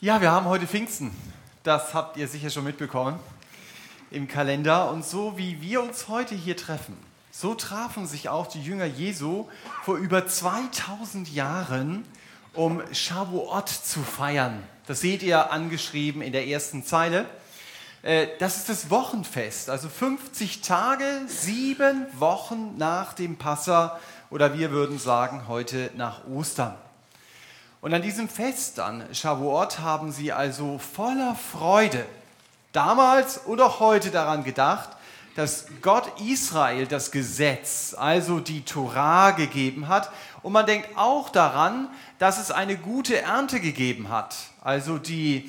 [0.00, 1.10] Ja, wir haben heute Pfingsten.
[1.64, 3.18] Das habt ihr sicher schon mitbekommen
[4.12, 4.92] im Kalender.
[4.92, 6.96] Und so wie wir uns heute hier treffen,
[7.32, 9.48] so trafen sich auch die Jünger Jesu
[9.82, 12.04] vor über 2000 Jahren,
[12.54, 14.62] um Shavuot zu feiern.
[14.86, 17.24] Das seht ihr angeschrieben in der ersten Zeile.
[18.02, 23.98] Äh, das ist das Wochenfest, also 50 Tage, sieben Wochen nach dem Passa
[24.30, 26.76] oder wir würden sagen heute nach Ostern.
[27.80, 32.04] Und an diesem Fest an Shavuot haben sie also voller Freude
[32.72, 34.88] damals und auch heute daran gedacht,
[35.36, 40.10] dass Gott Israel das Gesetz, also die Torah, gegeben hat.
[40.42, 41.88] Und man denkt auch daran,
[42.18, 44.34] dass es eine gute Ernte gegeben hat.
[44.60, 45.48] Also die,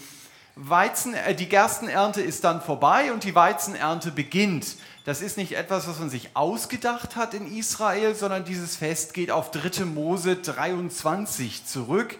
[0.55, 4.75] Weizen, äh, die Gerstenernte ist dann vorbei und die Weizenernte beginnt.
[5.09, 9.32] Das ist nicht etwas, was man sich ausgedacht hat in Israel, sondern dieses Fest geht
[9.32, 9.85] auf 3.
[9.85, 12.16] Mose 23 zurück.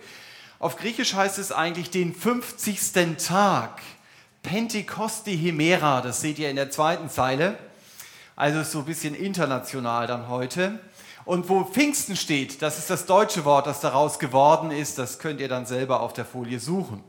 [0.58, 3.16] Auf Griechisch heißt es eigentlich den 50.
[3.24, 3.80] Tag.
[4.42, 7.60] Pentecosti Himera, das seht ihr in der zweiten Zeile.
[8.36, 10.80] Also ist so ein bisschen international dann heute.
[11.26, 15.42] Und wo Pfingsten steht, das ist das deutsche Wort, das daraus geworden ist, das könnt
[15.42, 17.04] ihr dann selber auf der Folie suchen.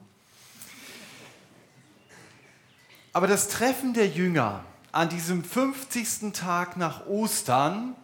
[3.14, 6.32] Aber das Treffen der Jünger an diesem 50.
[6.32, 7.94] Tag nach Ostern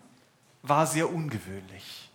[0.62, 2.10] war sehr ungewöhnlich.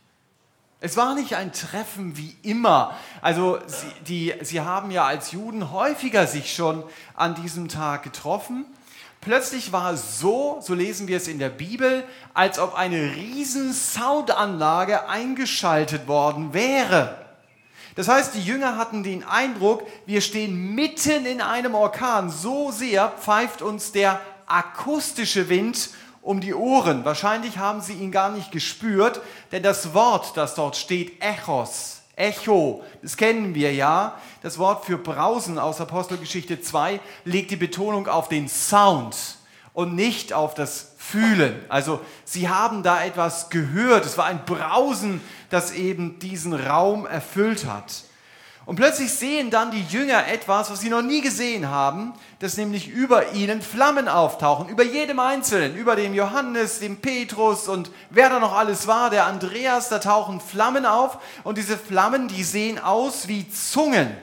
[0.80, 2.98] Es war nicht ein Treffen wie immer.
[3.22, 6.84] Also sie, die, sie haben ja als Juden häufiger sich schon
[7.16, 8.66] an diesem Tag getroffen.
[9.22, 13.72] Plötzlich war es so, so lesen wir es in der Bibel, als ob eine riesen
[13.72, 17.24] Soundanlage eingeschaltet worden wäre.
[17.96, 22.32] Das heißt, die Jünger hatten den Eindruck, wir stehen mitten in einem Orkan.
[22.32, 24.20] So sehr pfeift uns der
[24.54, 25.90] akustische Wind
[26.22, 27.06] um die Ohren.
[27.06, 29.22] Wahrscheinlich haben sie ihn gar nicht gespürt,
[29.52, 34.18] denn das Wort, das dort steht, Echos, Echo, das kennen wir ja.
[34.44, 39.16] Das Wort für Brausen aus Apostelgeschichte 2 legt die Betonung auf den Sound
[39.74, 41.56] und nicht auf das Fühlen.
[41.70, 44.06] Also sie haben da etwas gehört.
[44.06, 48.04] Es war ein Brausen, das eben diesen Raum erfüllt hat.
[48.72, 52.88] Und plötzlich sehen dann die Jünger etwas, was sie noch nie gesehen haben, dass nämlich
[52.88, 58.40] über ihnen Flammen auftauchen, über jedem Einzelnen, über dem Johannes, dem Petrus und wer da
[58.40, 63.28] noch alles war, der Andreas, da tauchen Flammen auf und diese Flammen, die sehen aus
[63.28, 64.16] wie Zungen.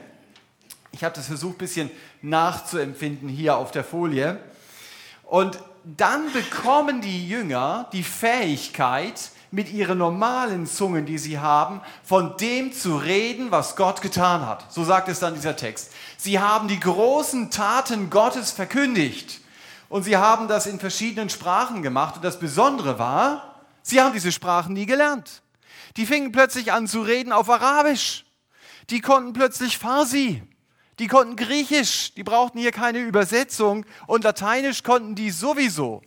[0.93, 1.91] Ich habe das versucht, ein bisschen
[2.23, 4.39] nachzuempfinden hier auf der Folie.
[5.25, 12.37] Und dann bekommen die Jünger die Fähigkeit, mit ihren normalen Zungen, die sie haben, von
[12.37, 14.71] dem zu reden, was Gott getan hat.
[14.71, 15.91] So sagt es dann dieser Text.
[16.17, 19.41] Sie haben die großen Taten Gottes verkündigt.
[19.89, 22.17] Und sie haben das in verschiedenen Sprachen gemacht.
[22.17, 25.41] Und das Besondere war, sie haben diese Sprachen nie gelernt.
[25.97, 28.25] Die fingen plötzlich an zu reden auf Arabisch.
[28.91, 30.43] Die konnten plötzlich Farsi.
[30.99, 32.13] Die konnten Griechisch.
[32.13, 33.85] Die brauchten hier keine Übersetzung.
[34.05, 36.03] Und Lateinisch konnten die sowieso.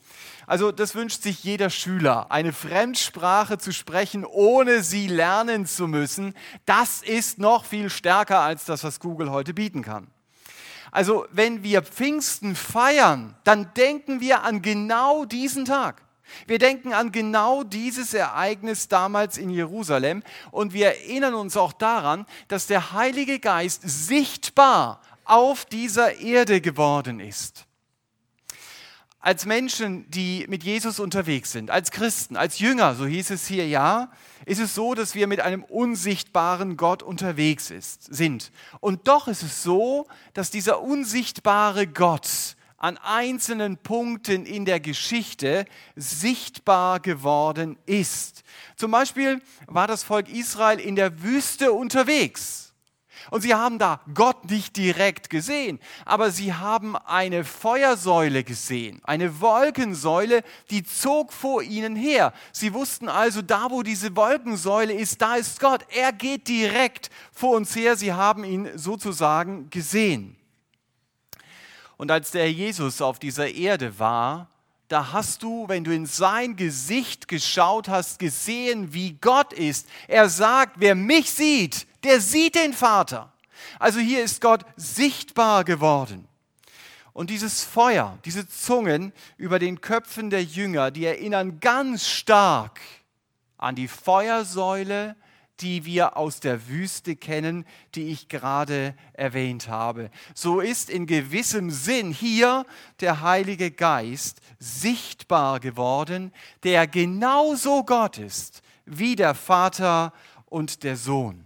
[0.53, 6.35] Also das wünscht sich jeder Schüler, eine Fremdsprache zu sprechen, ohne sie lernen zu müssen.
[6.67, 10.09] Das ist noch viel stärker als das, was Google heute bieten kann.
[10.91, 16.03] Also wenn wir Pfingsten feiern, dann denken wir an genau diesen Tag.
[16.47, 22.27] Wir denken an genau dieses Ereignis damals in Jerusalem und wir erinnern uns auch daran,
[22.49, 27.65] dass der Heilige Geist sichtbar auf dieser Erde geworden ist
[29.23, 33.67] als Menschen, die mit Jesus unterwegs sind, als Christen, als Jünger, so hieß es hier
[33.69, 34.11] ja,
[34.45, 38.51] ist es so, dass wir mit einem unsichtbaren Gott unterwegs ist, sind.
[38.81, 45.67] Und doch ist es so, dass dieser unsichtbare Gott an einzelnen Punkten in der Geschichte
[45.95, 48.43] sichtbar geworden ist.
[48.75, 52.62] Zum Beispiel war das Volk Israel in der Wüste unterwegs.
[53.31, 59.41] Und sie haben da Gott nicht direkt gesehen, aber sie haben eine Feuersäule gesehen, eine
[59.41, 62.33] Wolkensäule, die zog vor ihnen her.
[62.53, 65.85] Sie wussten also, da wo diese Wolkensäule ist, da ist Gott.
[65.89, 67.97] Er geht direkt vor uns her.
[67.97, 70.37] Sie haben ihn sozusagen gesehen.
[71.97, 74.52] Und als der Jesus auf dieser Erde war,
[74.93, 79.89] da hast du, wenn du in sein Gesicht geschaut hast, gesehen, wie Gott ist.
[80.07, 83.33] Er sagt, wer mich sieht, der sieht den Vater.
[83.79, 86.29] Also hier ist Gott sichtbar geworden.
[87.15, 92.79] Und dieses Feuer, diese Zungen über den Köpfen der Jünger, die erinnern ganz stark
[93.57, 95.17] an die Feuersäule,
[95.63, 97.65] die wir aus der Wüste kennen,
[97.95, 100.11] die ich gerade erwähnt habe.
[100.35, 102.67] So ist in gewissem Sinn hier
[103.01, 106.33] der Heilige Geist sichtbar geworden,
[106.65, 110.13] der genauso Gott ist wie der Vater
[110.47, 111.45] und der Sohn.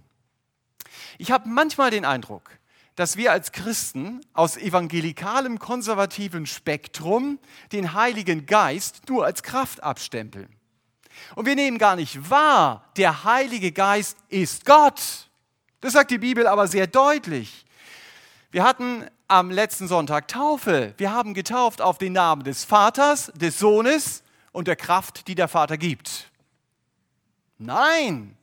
[1.18, 2.58] Ich habe manchmal den Eindruck,
[2.94, 7.38] dass wir als Christen aus evangelikalem konservativen Spektrum
[7.72, 10.55] den Heiligen Geist nur als Kraft abstempeln.
[11.34, 15.28] Und wir nehmen gar nicht wahr, der Heilige Geist ist Gott.
[15.80, 17.64] Das sagt die Bibel aber sehr deutlich.
[18.50, 20.94] Wir hatten am letzten Sonntag Taufe.
[20.96, 24.22] Wir haben getauft auf den Namen des Vaters, des Sohnes
[24.52, 26.30] und der Kraft, die der Vater gibt.
[27.58, 28.36] Nein,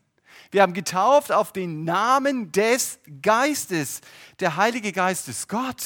[0.51, 4.01] wir haben getauft auf den Namen des Geistes.
[4.39, 5.83] Der Heilige Geist ist Gott.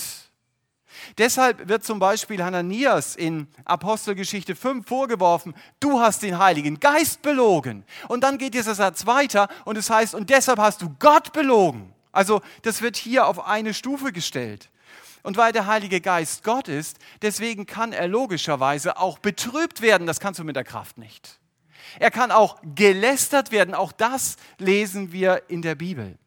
[1.18, 7.84] Deshalb wird zum Beispiel Hananias in Apostelgeschichte 5 vorgeworfen, du hast den Heiligen Geist belogen.
[8.08, 11.94] Und dann geht dieser Satz weiter und es heißt, und deshalb hast du Gott belogen.
[12.12, 14.70] Also das wird hier auf eine Stufe gestellt.
[15.24, 20.08] Und weil der Heilige Geist Gott ist, deswegen kann er logischerweise auch betrübt werden.
[20.08, 21.40] Das kannst du mit der Kraft nicht.
[22.00, 23.74] Er kann auch gelästert werden.
[23.74, 26.18] Auch das lesen wir in der Bibel.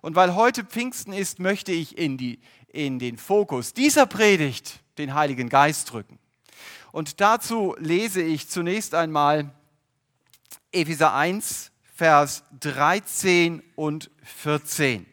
[0.00, 5.14] Und weil heute Pfingsten ist, möchte ich in, die, in den Fokus dieser Predigt den
[5.14, 6.18] Heiligen Geist drücken.
[6.92, 9.50] Und dazu lese ich zunächst einmal
[10.72, 15.06] Epheser 1, Vers 13 und 14.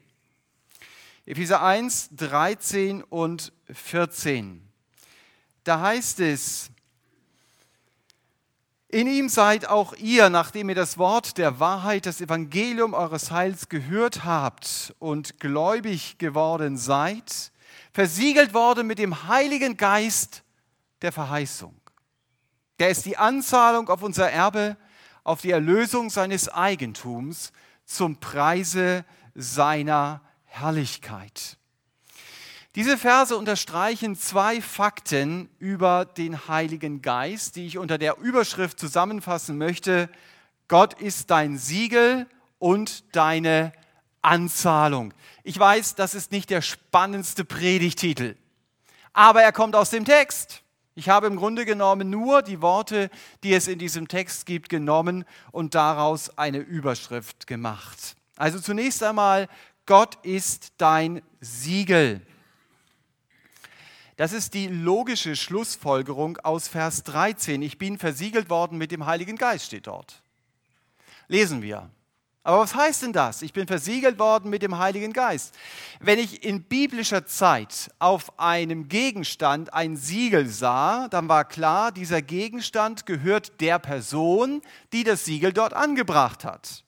[1.26, 4.62] Epheser 1, 13 und 14.
[5.64, 6.70] Da heißt es,
[8.88, 13.68] in ihm seid auch ihr, nachdem ihr das Wort der Wahrheit, das Evangelium eures Heils
[13.68, 17.52] gehört habt und gläubig geworden seid,
[17.92, 20.44] versiegelt worden mit dem Heiligen Geist
[21.02, 21.76] der Verheißung.
[22.80, 24.78] Der ist die Anzahlung auf unser Erbe,
[25.24, 27.52] auf die Erlösung seines Eigentums
[27.86, 31.58] zum Preise seiner Herrlichkeit.
[32.76, 39.58] Diese Verse unterstreichen zwei Fakten über den Heiligen Geist, die ich unter der Überschrift zusammenfassen
[39.58, 40.10] möchte.
[40.68, 42.28] Gott ist dein Siegel
[42.60, 43.72] und deine
[44.22, 45.14] Anzahlung.
[45.44, 48.36] Ich weiß, das ist nicht der spannendste Predigtitel,
[49.14, 50.62] aber er kommt aus dem Text.
[50.96, 53.10] Ich habe im Grunde genommen nur die Worte,
[53.44, 55.24] die es in diesem Text gibt, genommen
[55.54, 58.18] und daraus eine Überschrift gemacht.
[58.36, 59.48] Also zunächst einmal,
[59.86, 62.22] Gott ist dein Siegel.
[64.18, 67.62] Das ist die logische Schlussfolgerung aus Vers 13.
[67.62, 70.22] Ich bin versiegelt worden mit dem Heiligen Geist, steht dort.
[71.28, 71.90] Lesen wir.
[72.44, 73.42] Aber was heißt denn das?
[73.42, 75.56] Ich bin versiegelt worden mit dem Heiligen Geist.
[76.00, 82.22] Wenn ich in biblischer Zeit auf einem Gegenstand ein Siegel sah, dann war klar, dieser
[82.22, 84.62] Gegenstand gehört der Person,
[84.94, 86.84] die das Siegel dort angebracht hat.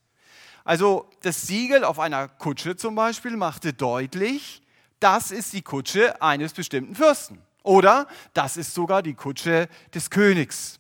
[0.64, 4.62] Also das Siegel auf einer Kutsche zum Beispiel machte deutlich,
[5.00, 7.42] das ist die Kutsche eines bestimmten Fürsten.
[7.64, 10.80] Oder das ist sogar die Kutsche des Königs.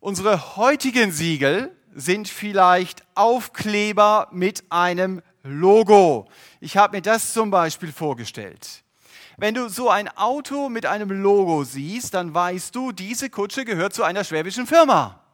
[0.00, 6.28] Unsere heutigen Siegel sind vielleicht Aufkleber mit einem Logo.
[6.60, 8.84] Ich habe mir das zum Beispiel vorgestellt.
[9.38, 13.92] Wenn du so ein Auto mit einem Logo siehst, dann weißt du, diese Kutsche gehört
[13.92, 15.25] zu einer schwäbischen Firma.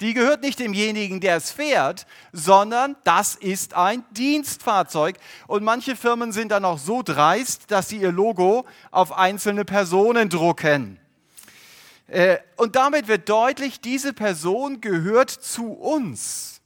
[0.00, 5.16] Die gehört nicht demjenigen, der es fährt, sondern das ist ein Dienstfahrzeug.
[5.46, 10.28] Und manche Firmen sind dann auch so dreist, dass sie ihr Logo auf einzelne Personen
[10.28, 11.00] drucken.
[12.08, 16.60] Äh, und damit wird deutlich, diese Person gehört zu uns.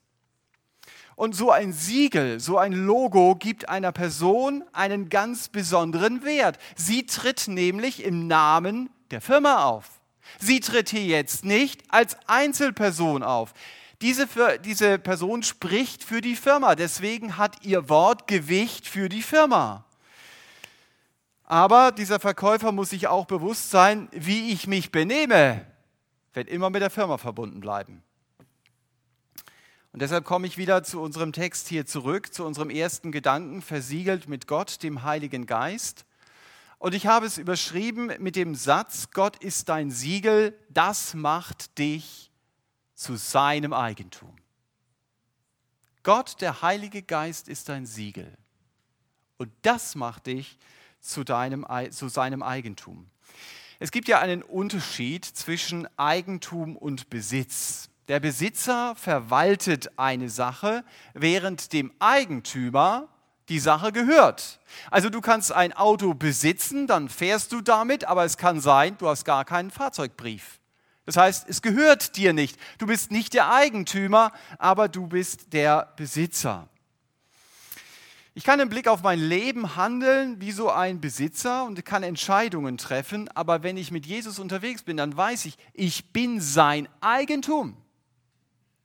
[1.14, 6.58] Und so ein Siegel, so ein Logo gibt einer Person einen ganz besonderen Wert.
[6.76, 9.99] Sie tritt nämlich im Namen der Firma auf.
[10.38, 13.52] Sie tritt hier jetzt nicht als Einzelperson auf.
[14.02, 14.26] Diese,
[14.64, 19.84] diese Person spricht für die Firma, deswegen hat ihr Wort Gewicht für die Firma.
[21.44, 25.66] Aber dieser Verkäufer muss sich auch bewusst sein, wie ich mich benehme,
[26.32, 28.02] wird immer mit der Firma verbunden bleiben.
[29.92, 34.28] Und deshalb komme ich wieder zu unserem Text hier zurück, zu unserem ersten Gedanken, versiegelt
[34.28, 36.04] mit Gott, dem Heiligen Geist.
[36.80, 42.32] Und ich habe es überschrieben mit dem Satz, Gott ist dein Siegel, das macht dich
[42.94, 44.34] zu seinem Eigentum.
[46.02, 48.34] Gott, der Heilige Geist, ist dein Siegel.
[49.36, 50.58] Und das macht dich
[51.00, 53.10] zu, deinem, zu seinem Eigentum.
[53.78, 57.90] Es gibt ja einen Unterschied zwischen Eigentum und Besitz.
[58.08, 60.82] Der Besitzer verwaltet eine Sache,
[61.12, 63.10] während dem Eigentümer
[63.50, 64.60] die Sache gehört.
[64.90, 69.08] Also du kannst ein Auto besitzen, dann fährst du damit, aber es kann sein, du
[69.08, 70.60] hast gar keinen Fahrzeugbrief.
[71.04, 72.56] Das heißt, es gehört dir nicht.
[72.78, 76.68] Du bist nicht der Eigentümer, aber du bist der Besitzer.
[78.34, 82.78] Ich kann im Blick auf mein Leben handeln wie so ein Besitzer und kann Entscheidungen
[82.78, 87.76] treffen, aber wenn ich mit Jesus unterwegs bin, dann weiß ich, ich bin sein Eigentum.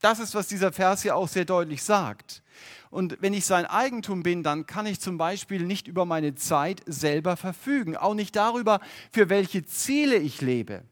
[0.05, 2.43] Das ist, was dieser Vers hier auch sehr deutlich sagt.
[2.91, 6.83] Und wenn ich sein Eigentum bin, dann kann ich zum Beispiel nicht über meine Zeit
[6.85, 8.81] selber verfügen, auch nicht darüber,
[9.11, 10.83] für welche Ziele ich lebe.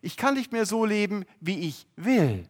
[0.00, 2.48] Ich kann nicht mehr so leben, wie ich will.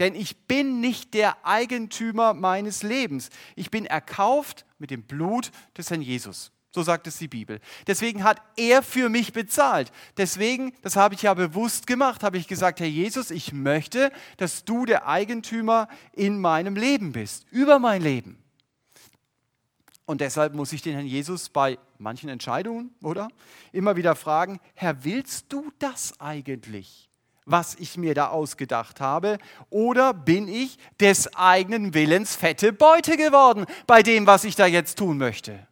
[0.00, 3.30] Denn ich bin nicht der Eigentümer meines Lebens.
[3.56, 6.52] Ich bin erkauft mit dem Blut des Herrn Jesus.
[6.74, 7.60] So sagt es die Bibel.
[7.86, 9.92] Deswegen hat er für mich bezahlt.
[10.16, 14.64] Deswegen, das habe ich ja bewusst gemacht, habe ich gesagt, Herr Jesus, ich möchte, dass
[14.64, 18.42] du der Eigentümer in meinem Leben bist, über mein Leben.
[20.04, 23.28] Und deshalb muss ich den Herrn Jesus bei manchen Entscheidungen, oder?
[23.70, 27.08] Immer wieder fragen, Herr, willst du das eigentlich?
[27.46, 29.36] was ich mir da ausgedacht habe?
[29.68, 34.96] Oder bin ich des eigenen Willens fette Beute geworden bei dem, was ich da jetzt
[34.96, 35.66] tun möchte?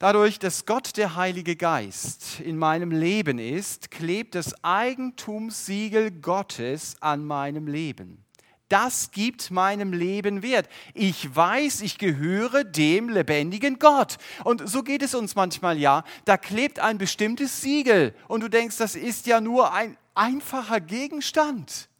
[0.00, 7.22] Dadurch, dass Gott der Heilige Geist in meinem Leben ist, klebt das Eigentumssiegel Gottes an
[7.26, 8.24] meinem Leben.
[8.70, 10.70] Das gibt meinem Leben Wert.
[10.94, 14.16] Ich weiß, ich gehöre dem lebendigen Gott.
[14.42, 16.04] Und so geht es uns manchmal ja.
[16.24, 21.90] Da klebt ein bestimmtes Siegel und du denkst, das ist ja nur ein einfacher Gegenstand.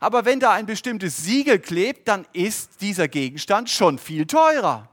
[0.00, 4.89] Aber wenn da ein bestimmtes Siegel klebt, dann ist dieser Gegenstand schon viel teurer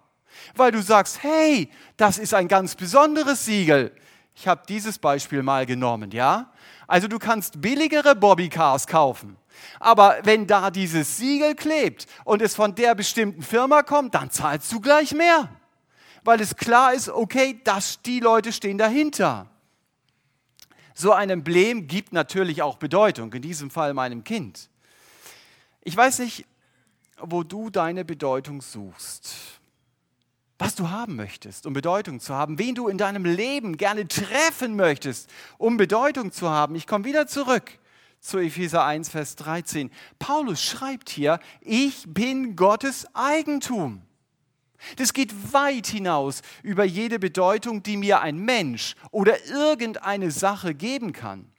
[0.55, 3.91] weil du sagst, hey, das ist ein ganz besonderes Siegel.
[4.35, 6.51] Ich habe dieses Beispiel mal genommen, ja?
[6.85, 9.35] Also du kannst billigere Bobbycars kaufen.
[9.79, 14.71] Aber wenn da dieses Siegel klebt und es von der bestimmten Firma kommt, dann zahlst
[14.71, 15.49] du gleich mehr.
[16.23, 19.47] Weil es klar ist, okay, das, die Leute stehen dahinter.
[20.93, 24.69] So ein Emblem gibt natürlich auch Bedeutung, in diesem Fall meinem Kind.
[25.83, 26.45] Ich weiß nicht,
[27.19, 29.56] wo du deine Bedeutung suchst
[30.59, 34.75] was du haben möchtest, um Bedeutung zu haben, wen du in deinem Leben gerne treffen
[34.75, 36.75] möchtest, um Bedeutung zu haben.
[36.75, 37.71] Ich komme wieder zurück
[38.19, 39.91] zu Epheser 1, Vers 13.
[40.19, 44.01] Paulus schreibt hier, ich bin Gottes Eigentum.
[44.95, 51.13] Das geht weit hinaus über jede Bedeutung, die mir ein Mensch oder irgendeine Sache geben
[51.13, 51.51] kann.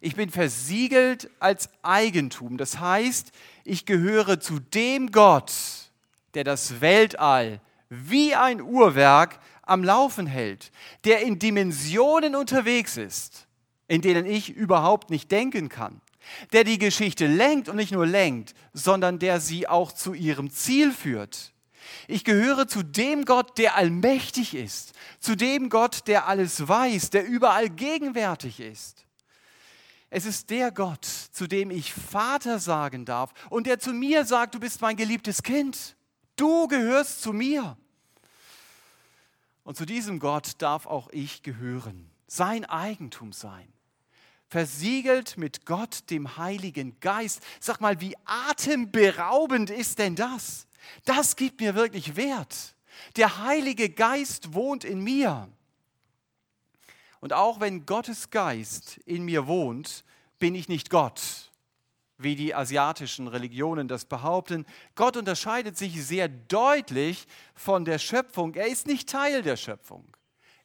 [0.00, 2.58] Ich bin versiegelt als Eigentum.
[2.58, 3.32] Das heißt,
[3.64, 5.52] ich gehöre zu dem Gott,
[6.34, 10.70] der das Weltall wie ein Uhrwerk am Laufen hält,
[11.04, 13.46] der in Dimensionen unterwegs ist,
[13.88, 16.00] in denen ich überhaupt nicht denken kann,
[16.52, 20.92] der die Geschichte lenkt und nicht nur lenkt, sondern der sie auch zu ihrem Ziel
[20.92, 21.52] führt.
[22.08, 27.26] Ich gehöre zu dem Gott, der allmächtig ist, zu dem Gott, der alles weiß, der
[27.26, 29.04] überall gegenwärtig ist.
[30.10, 34.54] Es ist der Gott, zu dem ich Vater sagen darf und der zu mir sagt,
[34.54, 35.96] du bist mein geliebtes Kind.
[36.36, 37.76] Du gehörst zu mir.
[39.62, 43.72] Und zu diesem Gott darf auch ich gehören, sein Eigentum sein.
[44.48, 47.42] Versiegelt mit Gott, dem Heiligen Geist.
[47.60, 50.66] Sag mal, wie atemberaubend ist denn das?
[51.04, 52.74] Das gibt mir wirklich Wert.
[53.16, 55.48] Der Heilige Geist wohnt in mir.
[57.20, 60.04] Und auch wenn Gottes Geist in mir wohnt,
[60.38, 61.50] bin ich nicht Gott
[62.18, 64.66] wie die asiatischen Religionen das behaupten.
[64.94, 68.54] Gott unterscheidet sich sehr deutlich von der Schöpfung.
[68.54, 70.04] Er ist nicht Teil der Schöpfung.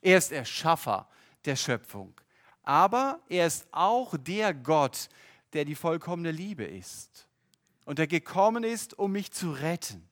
[0.02, 1.08] Er ist Erschaffer
[1.46, 2.14] der Schöpfung.
[2.64, 5.10] Aber er ist auch der Gott,
[5.54, 7.28] der die vollkommene Liebe ist
[7.86, 10.08] und der gekommen ist, um mich zu retten,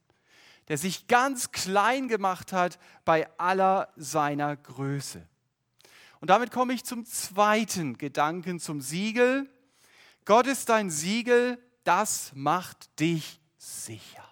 [0.67, 5.27] der sich ganz klein gemacht hat bei aller seiner Größe.
[6.19, 9.47] Und damit komme ich zum zweiten Gedanken, zum Siegel
[10.27, 14.25] Gott ist dein Siegel, das macht dich sicher.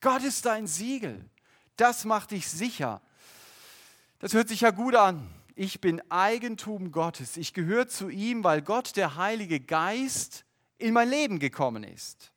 [0.00, 1.28] Gott ist dein Siegel,
[1.74, 3.02] das macht dich sicher.
[4.20, 5.28] Das hört sich ja gut an.
[5.56, 7.36] Ich bin Eigentum Gottes.
[7.36, 10.44] Ich gehöre zu ihm, weil Gott, der Heilige Geist,
[10.78, 12.32] in mein Leben gekommen ist.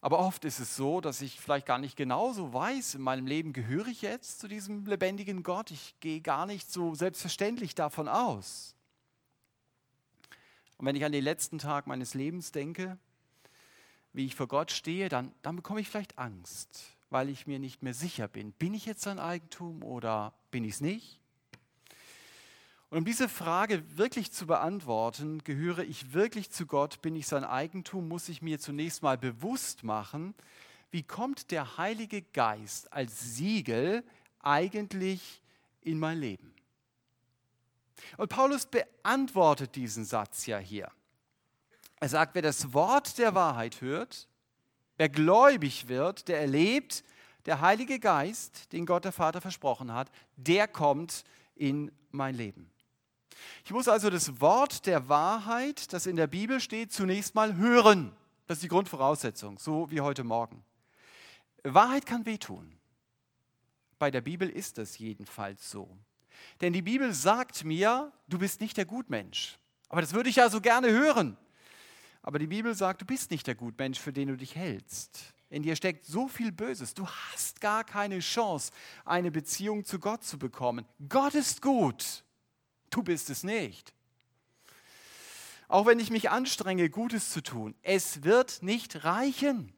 [0.00, 3.52] Aber oft ist es so, dass ich vielleicht gar nicht genauso weiß, in meinem Leben
[3.52, 5.70] gehöre ich jetzt zu diesem lebendigen Gott.
[5.70, 8.73] Ich gehe gar nicht so selbstverständlich davon aus.
[10.78, 12.98] Und wenn ich an den letzten Tag meines Lebens denke,
[14.12, 17.82] wie ich vor Gott stehe, dann, dann bekomme ich vielleicht Angst, weil ich mir nicht
[17.82, 18.52] mehr sicher bin.
[18.52, 21.20] Bin ich jetzt sein Eigentum oder bin ich es nicht?
[22.90, 27.42] Und um diese Frage wirklich zu beantworten, gehöre ich wirklich zu Gott, bin ich sein
[27.42, 30.32] Eigentum, muss ich mir zunächst mal bewusst machen,
[30.92, 34.04] wie kommt der Heilige Geist als Siegel
[34.40, 35.42] eigentlich
[35.82, 36.53] in mein Leben?
[38.16, 40.90] Und Paulus beantwortet diesen Satz ja hier.
[42.00, 44.28] Er sagt, wer das Wort der Wahrheit hört,
[44.96, 47.04] wer gläubig wird, der erlebt,
[47.46, 51.24] der Heilige Geist, den Gott der Vater versprochen hat, der kommt
[51.54, 52.70] in mein Leben.
[53.64, 58.14] Ich muss also das Wort der Wahrheit, das in der Bibel steht, zunächst mal hören.
[58.46, 60.64] Das ist die Grundvoraussetzung, so wie heute Morgen.
[61.62, 62.78] Wahrheit kann wehtun.
[63.98, 65.88] Bei der Bibel ist das jedenfalls so.
[66.60, 69.58] Denn die Bibel sagt mir, du bist nicht der Gutmensch.
[69.88, 71.36] Aber das würde ich ja so gerne hören.
[72.22, 75.34] Aber die Bibel sagt, du bist nicht der Gutmensch, für den du dich hältst.
[75.50, 76.94] In dir steckt so viel Böses.
[76.94, 78.72] Du hast gar keine Chance,
[79.04, 80.86] eine Beziehung zu Gott zu bekommen.
[81.08, 82.24] Gott ist gut.
[82.90, 83.92] Du bist es nicht.
[85.68, 89.72] Auch wenn ich mich anstrenge, Gutes zu tun, es wird nicht reichen.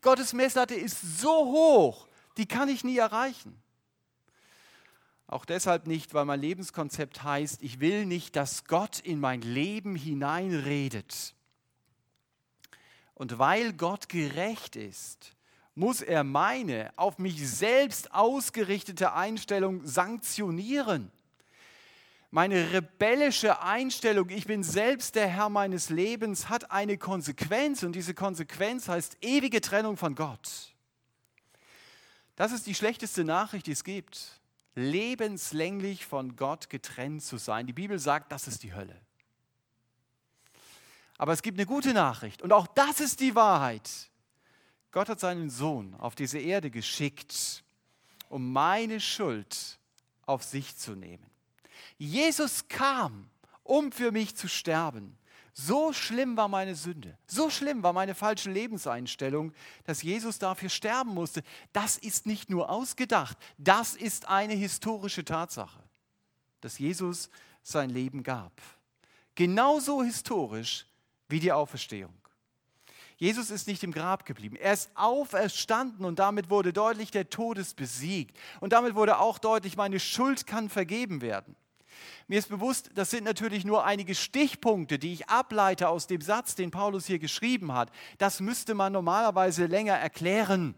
[0.00, 3.60] Gottes Messlatte ist so hoch, die kann ich nie erreichen.
[5.30, 9.94] Auch deshalb nicht, weil mein Lebenskonzept heißt, ich will nicht, dass Gott in mein Leben
[9.94, 11.36] hineinredet.
[13.14, 15.36] Und weil Gott gerecht ist,
[15.76, 21.12] muss er meine auf mich selbst ausgerichtete Einstellung sanktionieren.
[22.32, 28.14] Meine rebellische Einstellung, ich bin selbst der Herr meines Lebens, hat eine Konsequenz und diese
[28.14, 30.74] Konsequenz heißt ewige Trennung von Gott.
[32.34, 34.39] Das ist die schlechteste Nachricht, die es gibt.
[34.74, 37.66] Lebenslänglich von Gott getrennt zu sein.
[37.66, 39.00] Die Bibel sagt, das ist die Hölle.
[41.18, 43.90] Aber es gibt eine gute Nachricht und auch das ist die Wahrheit.
[44.90, 47.62] Gott hat seinen Sohn auf diese Erde geschickt,
[48.28, 49.78] um meine Schuld
[50.24, 51.26] auf sich zu nehmen.
[51.98, 53.28] Jesus kam,
[53.62, 55.16] um für mich zu sterben.
[55.52, 59.52] So schlimm war meine Sünde, so schlimm war meine falsche Lebenseinstellung,
[59.84, 61.42] dass Jesus dafür sterben musste.
[61.72, 65.82] Das ist nicht nur ausgedacht, das ist eine historische Tatsache,
[66.60, 67.30] dass Jesus
[67.62, 68.52] sein Leben gab.
[69.34, 70.86] Genauso historisch
[71.28, 72.14] wie die Auferstehung.
[73.16, 74.56] Jesus ist nicht im Grab geblieben.
[74.56, 78.34] Er ist auferstanden und damit wurde deutlich, der Tod ist besiegt.
[78.60, 81.54] Und damit wurde auch deutlich, meine Schuld kann vergeben werden.
[82.28, 86.54] Mir ist bewusst, das sind natürlich nur einige Stichpunkte, die ich ableite aus dem Satz,
[86.54, 87.90] den Paulus hier geschrieben hat.
[88.18, 90.74] Das müsste man normalerweise länger erklären.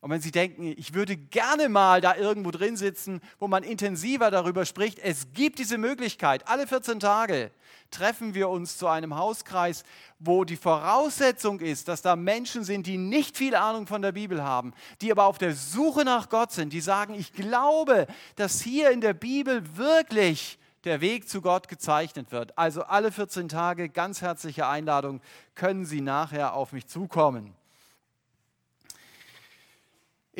[0.00, 4.30] Und wenn Sie denken, ich würde gerne mal da irgendwo drin sitzen, wo man intensiver
[4.30, 6.48] darüber spricht, es gibt diese Möglichkeit.
[6.48, 7.50] Alle 14 Tage
[7.90, 9.84] treffen wir uns zu einem Hauskreis,
[10.18, 14.42] wo die Voraussetzung ist, dass da Menschen sind, die nicht viel Ahnung von der Bibel
[14.42, 18.90] haben, die aber auf der Suche nach Gott sind, die sagen, ich glaube, dass hier
[18.90, 22.56] in der Bibel wirklich der Weg zu Gott gezeichnet wird.
[22.56, 25.20] Also alle 14 Tage, ganz herzliche Einladung,
[25.54, 27.54] können Sie nachher auf mich zukommen.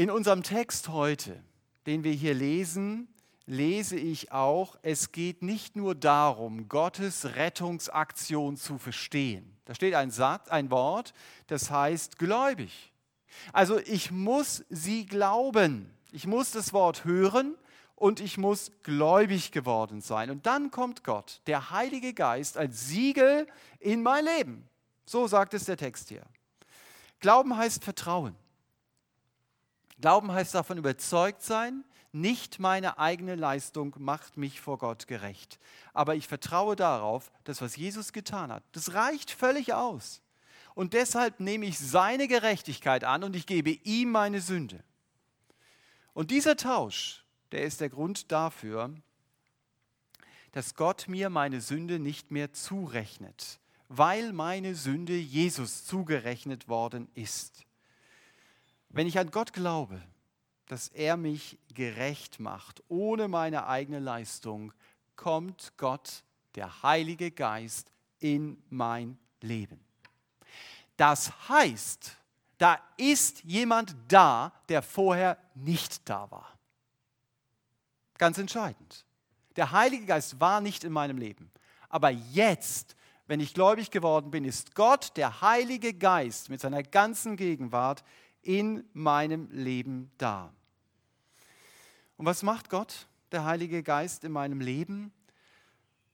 [0.00, 1.44] In unserem Text heute,
[1.84, 3.06] den wir hier lesen,
[3.44, 9.58] lese ich auch, es geht nicht nur darum, Gottes Rettungsaktion zu verstehen.
[9.66, 11.12] Da steht ein Satz, ein Wort,
[11.48, 12.94] das heißt gläubig.
[13.52, 15.94] Also ich muss sie glauben.
[16.12, 17.54] Ich muss das Wort hören
[17.94, 20.30] und ich muss gläubig geworden sein.
[20.30, 23.46] Und dann kommt Gott, der Heilige Geist, als Siegel
[23.80, 24.66] in mein Leben.
[25.04, 26.22] So sagt es der Text hier.
[27.20, 28.34] Glauben heißt Vertrauen.
[30.00, 35.60] Glauben heißt davon überzeugt sein, nicht meine eigene Leistung macht mich vor Gott gerecht.
[35.92, 40.22] Aber ich vertraue darauf, dass was Jesus getan hat, das reicht völlig aus.
[40.74, 44.82] Und deshalb nehme ich seine Gerechtigkeit an und ich gebe ihm meine Sünde.
[46.14, 48.94] Und dieser Tausch, der ist der Grund dafür,
[50.52, 57.66] dass Gott mir meine Sünde nicht mehr zurechnet, weil meine Sünde Jesus zugerechnet worden ist.
[58.90, 60.00] Wenn ich an Gott glaube,
[60.66, 64.72] dass er mich gerecht macht, ohne meine eigene Leistung,
[65.16, 66.24] kommt Gott,
[66.56, 69.80] der Heilige Geist, in mein Leben.
[70.96, 72.16] Das heißt,
[72.58, 76.58] da ist jemand da, der vorher nicht da war.
[78.18, 79.06] Ganz entscheidend.
[79.56, 81.50] Der Heilige Geist war nicht in meinem Leben.
[81.88, 87.36] Aber jetzt, wenn ich gläubig geworden bin, ist Gott, der Heilige Geist, mit seiner ganzen
[87.36, 88.04] Gegenwart
[88.42, 90.52] in meinem Leben da.
[92.16, 95.12] Und was macht Gott, der Heilige Geist, in meinem Leben?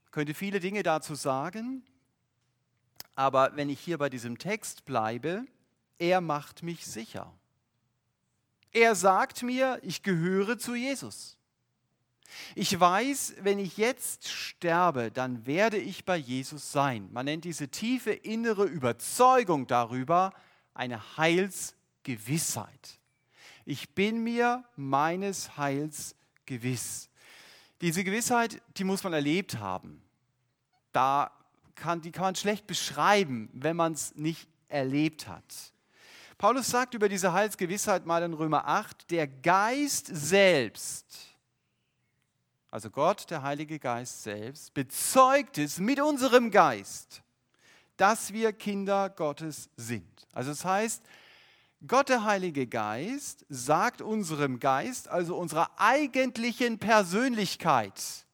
[0.05, 1.83] Ich könnte viele Dinge dazu sagen,
[3.15, 5.47] aber wenn ich hier bei diesem Text bleibe,
[5.99, 7.33] er macht mich sicher.
[8.73, 11.39] Er sagt mir, ich gehöre zu Jesus.
[12.55, 17.09] Ich weiß, wenn ich jetzt sterbe, dann werde ich bei Jesus sein.
[17.13, 20.33] Man nennt diese tiefe innere Überzeugung darüber
[20.75, 21.76] eine Heils-
[22.07, 23.01] Gewissheit.
[23.65, 26.15] Ich bin mir meines Heils
[26.45, 27.11] gewiss.
[27.81, 30.01] Diese Gewissheit, die muss man erlebt haben.
[30.93, 31.33] Da
[31.75, 35.73] kann, die kann man schlecht beschreiben, wenn man es nicht erlebt hat.
[36.39, 41.35] Paulus sagt über diese Heilsgewissheit mal in Römer 8, der Geist selbst,
[42.71, 47.25] also Gott, der Heilige Geist selbst, bezeugt es mit unserem Geist,
[47.97, 50.29] dass wir Kinder Gottes sind.
[50.33, 51.03] Also das heißt,
[51.87, 58.27] Gott, der Heilige Geist, sagt unserem Geist, also unserer eigentlichen Persönlichkeit,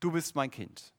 [0.00, 0.92] du bist mein Kind.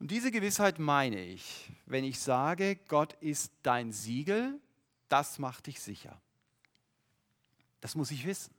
[0.00, 4.60] Und diese Gewissheit meine ich, wenn ich sage, Gott ist dein Siegel,
[5.08, 6.20] das macht dich sicher.
[7.80, 8.54] Das muss ich wissen,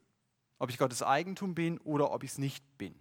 [0.58, 2.94] ob ich Gottes Eigentum bin oder ob ich es nicht bin.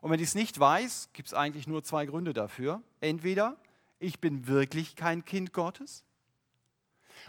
[0.00, 2.82] Und wenn ich es nicht weiß, gibt es eigentlich nur zwei Gründe dafür.
[3.00, 3.56] Entweder
[3.98, 6.04] ich bin wirklich kein Kind Gottes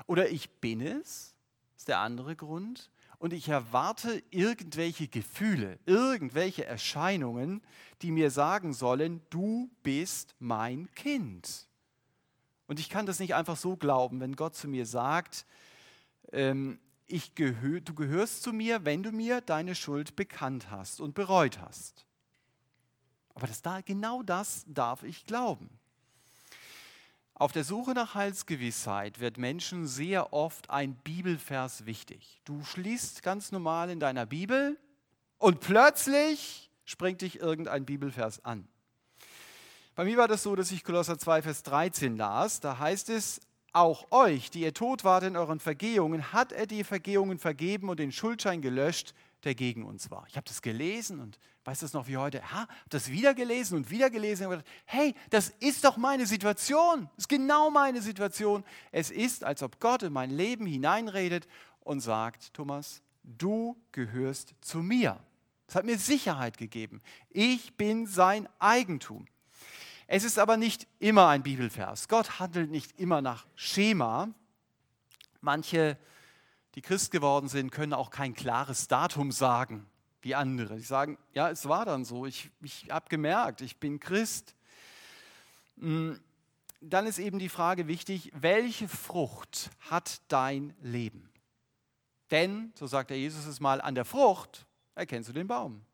[0.07, 1.35] oder ich bin es,
[1.77, 7.61] ist der andere Grund, und ich erwarte irgendwelche Gefühle, irgendwelche Erscheinungen,
[8.01, 11.67] die mir sagen sollen, du bist mein Kind.
[12.67, 15.45] Und ich kann das nicht einfach so glauben, wenn Gott zu mir sagt,
[16.31, 21.15] ähm, ich gehö du gehörst zu mir, wenn du mir deine Schuld bekannt hast und
[21.15, 22.05] bereut hast.
[23.33, 25.78] Aber das da, genau das darf ich glauben.
[27.39, 32.41] Auf der Suche nach Heilsgewissheit wird Menschen sehr oft ein Bibelvers wichtig.
[32.43, 34.77] Du schließt ganz normal in deiner Bibel
[35.37, 38.67] und plötzlich springt dich irgendein Bibelvers an.
[39.95, 42.59] Bei mir war das so, dass ich Kolosser 2, Vers 13 las.
[42.59, 43.39] Da heißt es,
[43.73, 47.99] auch euch, die ihr tot wart in euren Vergehungen, hat er die Vergehungen vergeben und
[47.99, 50.25] den Schuldschein gelöscht, der gegen uns war.
[50.27, 52.41] Ich habe das gelesen und weiß das noch wie heute.
[52.51, 57.09] Ha, das wieder gelesen und wieder gelesen und gedacht, hey, das ist doch meine Situation.
[57.15, 58.63] Das ist genau meine Situation.
[58.91, 61.47] Es ist, als ob Gott in mein Leben hineinredet
[61.81, 65.19] und sagt, Thomas, du gehörst zu mir.
[65.67, 67.01] Das hat mir Sicherheit gegeben.
[67.29, 69.27] Ich bin sein Eigentum.
[70.11, 72.07] Es ist aber nicht immer ein Bibelvers.
[72.07, 74.33] Gott handelt nicht immer nach Schema.
[75.39, 75.99] Manche
[76.73, 79.85] die Christ geworden sind, können auch kein klares Datum sagen
[80.23, 80.77] wie andere.
[80.77, 84.55] Die sagen, ja, es war dann so, ich, ich habe gemerkt, ich bin Christ.
[85.75, 86.13] Mm,
[86.81, 91.29] dann ist eben die Frage wichtig, welche Frucht hat dein Leben?
[92.31, 95.85] Denn, so sagt der Jesus es mal, an der Frucht erkennst du den Baum.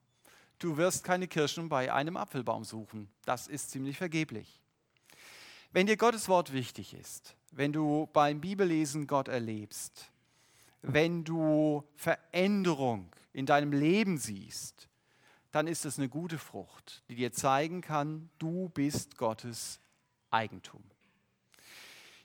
[0.60, 3.10] Du wirst keine Kirschen bei einem Apfelbaum suchen.
[3.26, 4.62] Das ist ziemlich vergeblich.
[5.72, 10.12] Wenn dir Gottes Wort wichtig ist, wenn du beim Bibellesen Gott erlebst,
[10.82, 14.88] wenn du Veränderung in deinem Leben siehst,
[15.52, 19.80] dann ist es eine gute Frucht, die dir zeigen kann, du bist Gottes
[20.32, 20.84] Eigentum.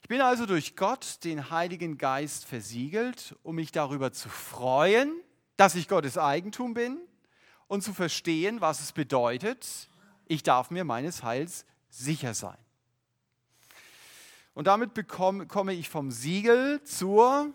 [0.02, 5.12] Ich bin also durch Gott, den Heiligen Geist, versiegelt, um mich darüber zu freuen,
[5.56, 6.98] dass ich Gottes Eigentum bin
[7.70, 9.88] und zu verstehen, was es bedeutet,
[10.26, 12.58] ich darf mir meines Heils sicher sein.
[14.54, 17.54] Und damit bekomme, komme ich vom Siegel zur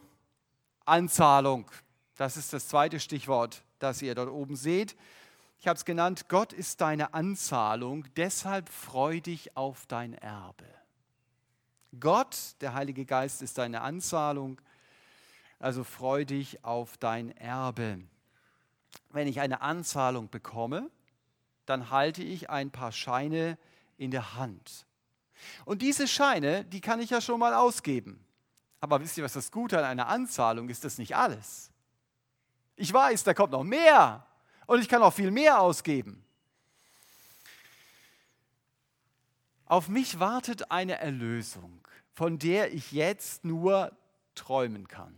[0.85, 1.69] Anzahlung.
[2.15, 4.95] Das ist das zweite Stichwort, das ihr dort oben seht.
[5.59, 10.63] Ich habe es genannt, Gott ist deine Anzahlung, deshalb freu dich auf dein Erbe.
[11.99, 14.61] Gott, der Heilige Geist, ist deine Anzahlung,
[15.59, 17.99] also freu dich auf dein Erbe.
[19.09, 20.89] Wenn ich eine Anzahlung bekomme,
[21.65, 23.57] dann halte ich ein paar Scheine
[23.97, 24.85] in der Hand.
[25.65, 28.23] Und diese Scheine, die kann ich ja schon mal ausgeben.
[28.79, 30.83] Aber wisst ihr, was das Gute an einer Anzahlung ist?
[30.83, 31.71] Das nicht alles.
[32.75, 34.25] Ich weiß, da kommt noch mehr
[34.67, 36.23] und ich kann auch viel mehr ausgeben.
[39.65, 41.81] Auf mich wartet eine Erlösung,
[42.13, 43.91] von der ich jetzt nur
[44.35, 45.17] träumen kann.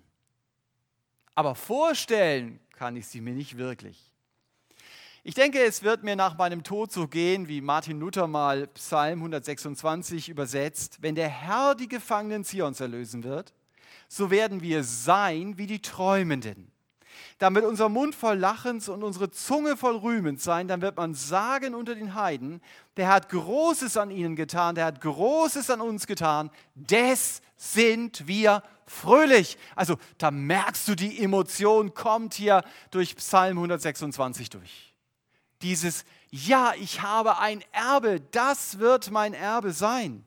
[1.36, 4.14] Aber vorstellen kann ich sie mir nicht wirklich.
[5.24, 9.20] Ich denke, es wird mir nach meinem Tod so gehen, wie Martin Luther mal Psalm
[9.20, 13.54] 126 übersetzt, wenn der Herr die Gefangenen Zions erlösen wird,
[14.08, 16.72] so werden wir sein wie die Träumenden.
[17.40, 21.76] Damit unser Mund voll Lachens und unsere Zunge voll Rühmens sein, dann wird man sagen
[21.76, 22.62] unter den Heiden,
[22.98, 28.64] der hat Großes an ihnen getan, der hat Großes an uns getan, des sind wir
[28.88, 29.58] fröhlich.
[29.76, 34.88] Also da merkst du, die Emotion kommt hier durch Psalm 126 durch
[35.62, 40.24] dieses, ja, ich habe ein Erbe, das wird mein Erbe sein.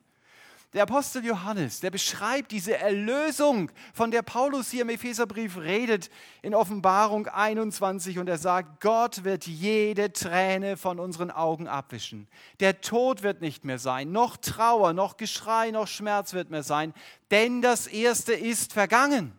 [0.72, 6.11] Der Apostel Johannes, der beschreibt diese Erlösung, von der Paulus hier im Epheserbrief redet,
[6.42, 12.28] in Offenbarung 21 und er sagt, Gott wird jede Träne von unseren Augen abwischen.
[12.61, 16.94] Der Tod wird nicht mehr sein, noch Trauer, noch Geschrei, noch Schmerz wird mehr sein,
[17.33, 19.33] denn das Erste ist vergangen.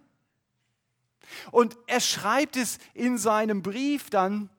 [1.52, 4.50] Und er schreibt es in seinem Brief dann,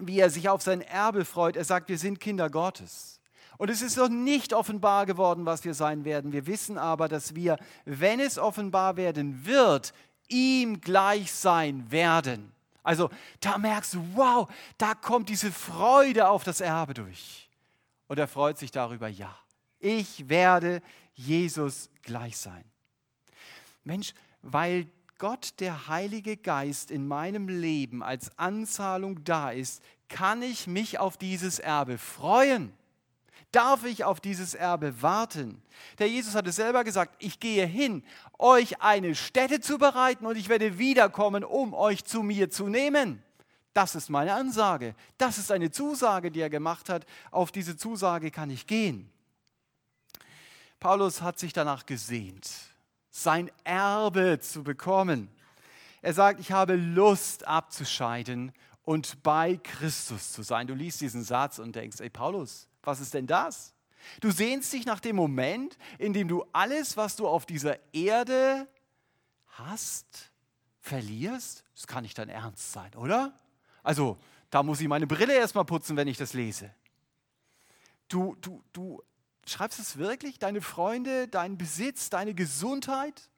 [0.00, 1.54] wie er sich auf sein Erbe freut.
[1.54, 3.20] Er sagt, wir sind Kinder Gottes.
[3.62, 6.32] Und es ist noch nicht offenbar geworden, was wir sein werden.
[6.32, 9.94] Wir wissen aber, dass wir, wenn es offenbar werden wird,
[10.26, 12.50] ihm gleich sein werden.
[12.82, 14.48] Also da merkst du, wow,
[14.78, 17.48] da kommt diese Freude auf das Erbe durch.
[18.08, 19.32] Und er freut sich darüber, ja,
[19.78, 20.82] ich werde
[21.14, 22.64] Jesus gleich sein.
[23.84, 30.66] Mensch, weil Gott, der Heilige Geist, in meinem Leben als Anzahlung da ist, kann ich
[30.66, 32.76] mich auf dieses Erbe freuen.
[33.52, 35.62] Darf ich auf dieses Erbe warten?
[35.98, 38.02] Der Jesus hat es selber gesagt, ich gehe hin,
[38.38, 43.22] euch eine Stätte zu bereiten und ich werde wiederkommen, um euch zu mir zu nehmen.
[43.74, 44.94] Das ist meine Ansage.
[45.18, 47.04] Das ist eine Zusage, die er gemacht hat.
[47.30, 49.10] Auf diese Zusage kann ich gehen.
[50.80, 52.50] Paulus hat sich danach gesehnt,
[53.10, 55.28] sein Erbe zu bekommen.
[56.00, 60.66] Er sagt, ich habe Lust abzuscheiden und bei Christus zu sein.
[60.66, 63.74] Du liest diesen Satz und denkst, ey Paulus, was ist denn das?
[64.20, 68.68] Du sehnst dich nach dem Moment, in dem du alles, was du auf dieser Erde
[69.46, 70.32] hast,
[70.80, 71.64] verlierst?
[71.74, 73.38] Das kann nicht dein Ernst sein, oder?
[73.82, 74.18] Also,
[74.50, 76.74] da muss ich meine Brille erstmal putzen, wenn ich das lese.
[78.08, 79.02] Du, du, du
[79.46, 80.38] schreibst es wirklich?
[80.38, 83.30] Deine Freunde, dein Besitz, deine Gesundheit?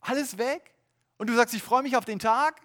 [0.00, 0.74] Alles weg?
[1.18, 2.60] Und du sagst, ich freue mich auf den Tag?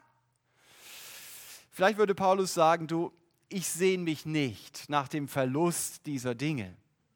[1.71, 3.12] Vielleicht würde Paulus sagen, du,
[3.54, 6.76] ich sehne mich nicht nach dem Verlust dieser Dinge.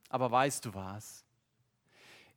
[0.09, 1.25] Aber weißt du was?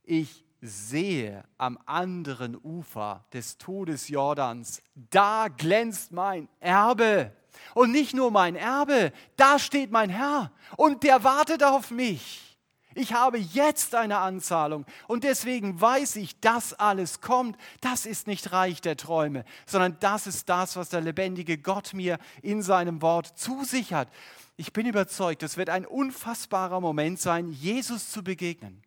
[0.03, 7.31] Ich sehe am anderen Ufer des Todes Jordans, da glänzt mein Erbe.
[7.75, 12.50] Und nicht nur mein Erbe, da steht mein Herr und der wartet auf mich.
[12.93, 17.57] Ich habe jetzt eine Anzahlung und deswegen weiß ich, dass alles kommt.
[17.79, 22.17] Das ist nicht Reich der Träume, sondern das ist das, was der lebendige Gott mir
[22.41, 24.09] in seinem Wort zusichert.
[24.57, 28.83] Ich bin überzeugt, es wird ein unfassbarer Moment sein, Jesus zu begegnen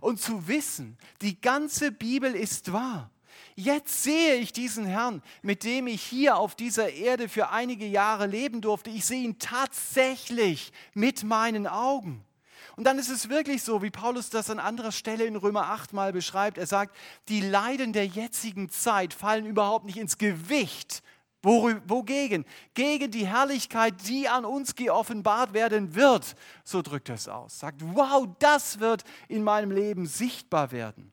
[0.00, 3.10] und zu wissen, die ganze Bibel ist wahr.
[3.54, 8.26] Jetzt sehe ich diesen Herrn, mit dem ich hier auf dieser Erde für einige Jahre
[8.26, 8.90] leben durfte.
[8.90, 12.24] Ich sehe ihn tatsächlich mit meinen Augen.
[12.82, 15.92] Und dann ist es wirklich so, wie Paulus das an anderer Stelle in Römer 8
[15.92, 16.58] mal beschreibt.
[16.58, 16.96] Er sagt,
[17.28, 21.04] die Leiden der jetzigen Zeit fallen überhaupt nicht ins Gewicht.
[21.44, 22.44] Wogegen?
[22.74, 26.34] Gegen die Herrlichkeit, die an uns geoffenbart werden wird.
[26.64, 27.60] So drückt er es aus.
[27.60, 31.12] Sagt, wow, das wird in meinem Leben sichtbar werden.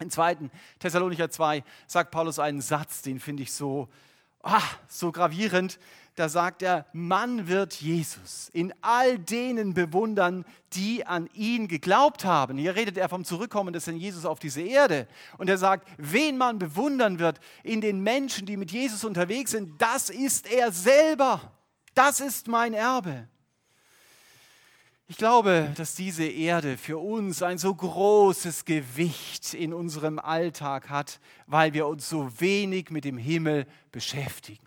[0.00, 3.88] Im zweiten Thessalonicher 2 sagt Paulus einen Satz, den finde ich so,
[4.42, 5.78] ah, so gravierend
[6.16, 12.56] da sagt er, man wird Jesus in all denen bewundern, die an ihn geglaubt haben.
[12.56, 15.08] Hier redet er vom Zurückkommen des Herrn Jesus auf diese Erde.
[15.38, 19.80] Und er sagt, wen man bewundern wird in den Menschen, die mit Jesus unterwegs sind,
[19.82, 21.52] das ist er selber.
[21.94, 23.28] Das ist mein Erbe.
[25.08, 31.20] Ich glaube, dass diese Erde für uns ein so großes Gewicht in unserem Alltag hat,
[31.46, 34.63] weil wir uns so wenig mit dem Himmel beschäftigen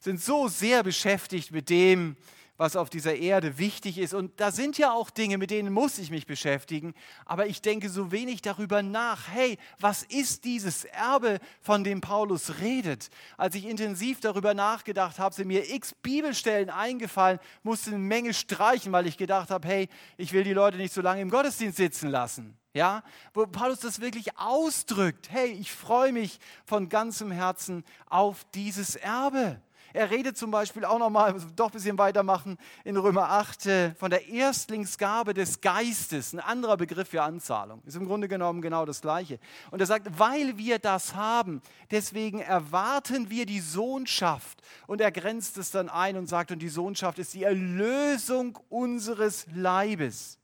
[0.00, 2.16] sind so sehr beschäftigt mit dem,
[2.60, 4.12] was auf dieser Erde wichtig ist.
[4.12, 6.92] Und da sind ja auch Dinge, mit denen muss ich mich beschäftigen.
[7.24, 9.28] Aber ich denke so wenig darüber nach.
[9.28, 13.08] Hey, was ist dieses Erbe, von dem Paulus redet?
[13.38, 18.92] Als ich intensiv darüber nachgedacht habe, sind mir x Bibelstellen eingefallen, musste eine Menge streichen,
[18.92, 22.10] weil ich gedacht habe, hey, ich will die Leute nicht so lange im Gottesdienst sitzen
[22.10, 22.58] lassen.
[22.74, 25.30] Ja, wo Paulus das wirklich ausdrückt.
[25.30, 29.62] Hey, ich freue mich von ganzem Herzen auf dieses Erbe.
[29.92, 34.10] Er redet zum Beispiel auch nochmal, doch ein bisschen weitermachen, in Römer 8 äh, von
[34.10, 37.82] der Erstlingsgabe des Geistes, ein anderer Begriff für Anzahlung.
[37.84, 39.40] Ist im Grunde genommen genau das Gleiche.
[39.70, 44.62] Und er sagt, weil wir das haben, deswegen erwarten wir die Sohnschaft.
[44.86, 49.46] Und er grenzt es dann ein und sagt, und die Sohnschaft ist die Erlösung unseres
[49.52, 50.38] Leibes.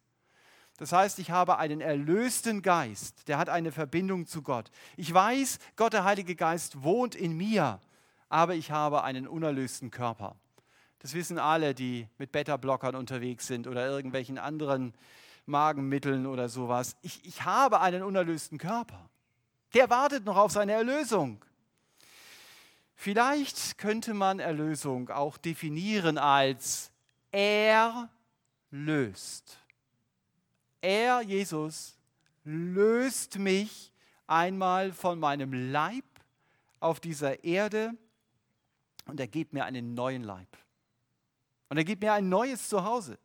[0.78, 4.70] Das heißt, ich habe einen erlösten Geist, der hat eine Verbindung zu Gott.
[4.96, 7.80] Ich weiß, Gott, der Heilige Geist, wohnt in mir
[8.28, 10.36] aber ich habe einen unerlösten Körper.
[10.98, 14.94] Das wissen alle, die mit Beta-Blockern unterwegs sind oder irgendwelchen anderen
[15.44, 16.96] Magenmitteln oder sowas.
[17.02, 19.08] Ich, ich habe einen unerlösten Körper.
[19.74, 21.44] Der wartet noch auf seine Erlösung.
[22.94, 26.90] Vielleicht könnte man Erlösung auch definieren als
[27.30, 28.08] er
[28.70, 29.58] löst.
[30.80, 31.98] Er, Jesus,
[32.44, 33.92] löst mich
[34.26, 36.04] einmal von meinem Leib
[36.80, 37.94] auf dieser Erde
[39.06, 40.48] und er gibt mir einen neuen Leib.
[41.68, 43.18] Und er gibt mir ein neues Zuhause.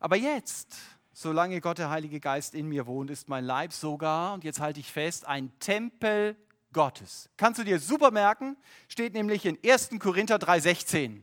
[0.00, 0.76] Aber jetzt,
[1.12, 4.80] solange Gott der Heilige Geist in mir wohnt, ist mein Leib sogar, und jetzt halte
[4.80, 6.36] ich fest, ein Tempel
[6.72, 7.30] Gottes.
[7.36, 8.56] Kannst du dir super merken,
[8.88, 9.90] steht nämlich in 1.
[9.98, 11.22] Korinther 3,16.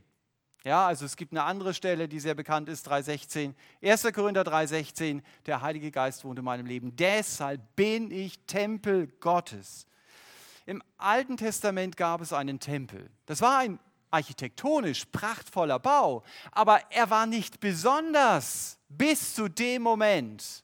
[0.63, 3.53] Ja, also es gibt eine andere Stelle, die sehr bekannt ist, 3,16.
[3.81, 4.13] 1.
[4.13, 6.95] Korinther 3,16, der Heilige Geist wohnt in meinem Leben.
[6.95, 9.85] Deshalb bin ich Tempel Gottes.
[10.65, 13.09] Im Alten Testament gab es einen Tempel.
[13.25, 13.79] Das war ein
[14.11, 20.63] architektonisch prachtvoller Bau, aber er war nicht besonders bis zu dem Moment,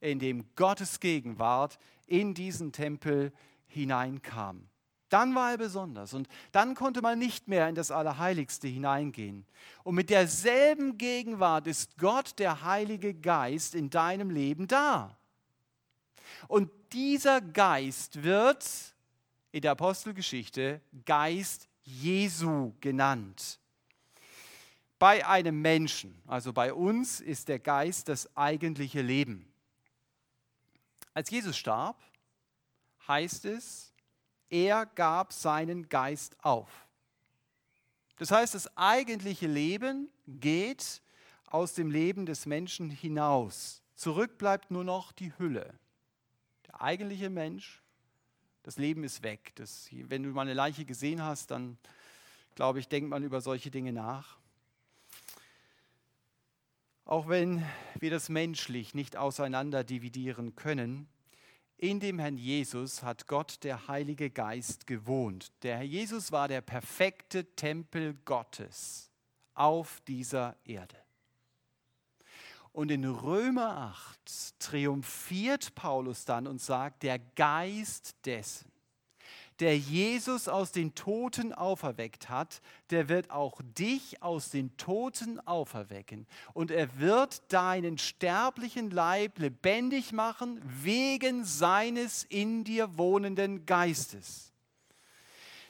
[0.00, 3.32] in dem Gottes Gegenwart in diesen Tempel
[3.66, 4.68] hineinkam.
[5.10, 9.46] Dann war er besonders und dann konnte man nicht mehr in das Allerheiligste hineingehen.
[9.82, 15.16] Und mit derselben Gegenwart ist Gott, der Heilige Geist, in deinem Leben da.
[16.46, 18.94] Und dieser Geist wird
[19.52, 23.58] in der Apostelgeschichte Geist Jesu genannt.
[24.98, 29.50] Bei einem Menschen, also bei uns, ist der Geist das eigentliche Leben.
[31.14, 32.00] Als Jesus starb,
[33.06, 33.92] heißt es,
[34.50, 36.68] er gab seinen Geist auf.
[38.18, 41.00] Das heißt, das eigentliche Leben geht
[41.46, 43.82] aus dem Leben des Menschen hinaus.
[43.94, 45.78] Zurück bleibt nur noch die Hülle.
[46.66, 47.82] Der eigentliche Mensch,
[48.68, 49.52] das Leben ist weg.
[49.54, 51.78] Das, wenn du mal eine Leiche gesehen hast, dann
[52.54, 54.36] glaube ich, denkt man über solche Dinge nach.
[57.06, 57.64] Auch wenn
[57.98, 61.08] wir das menschlich nicht auseinander dividieren können,
[61.78, 65.50] in dem Herrn Jesus hat Gott, der Heilige Geist, gewohnt.
[65.62, 69.10] Der Herr Jesus war der perfekte Tempel Gottes
[69.54, 71.07] auf dieser Erde.
[72.78, 78.70] Und in Römer 8 triumphiert Paulus dann und sagt, der Geist dessen,
[79.58, 82.60] der Jesus aus den Toten auferweckt hat,
[82.90, 86.28] der wird auch dich aus den Toten auferwecken.
[86.54, 94.47] Und er wird deinen sterblichen Leib lebendig machen wegen seines in dir wohnenden Geistes.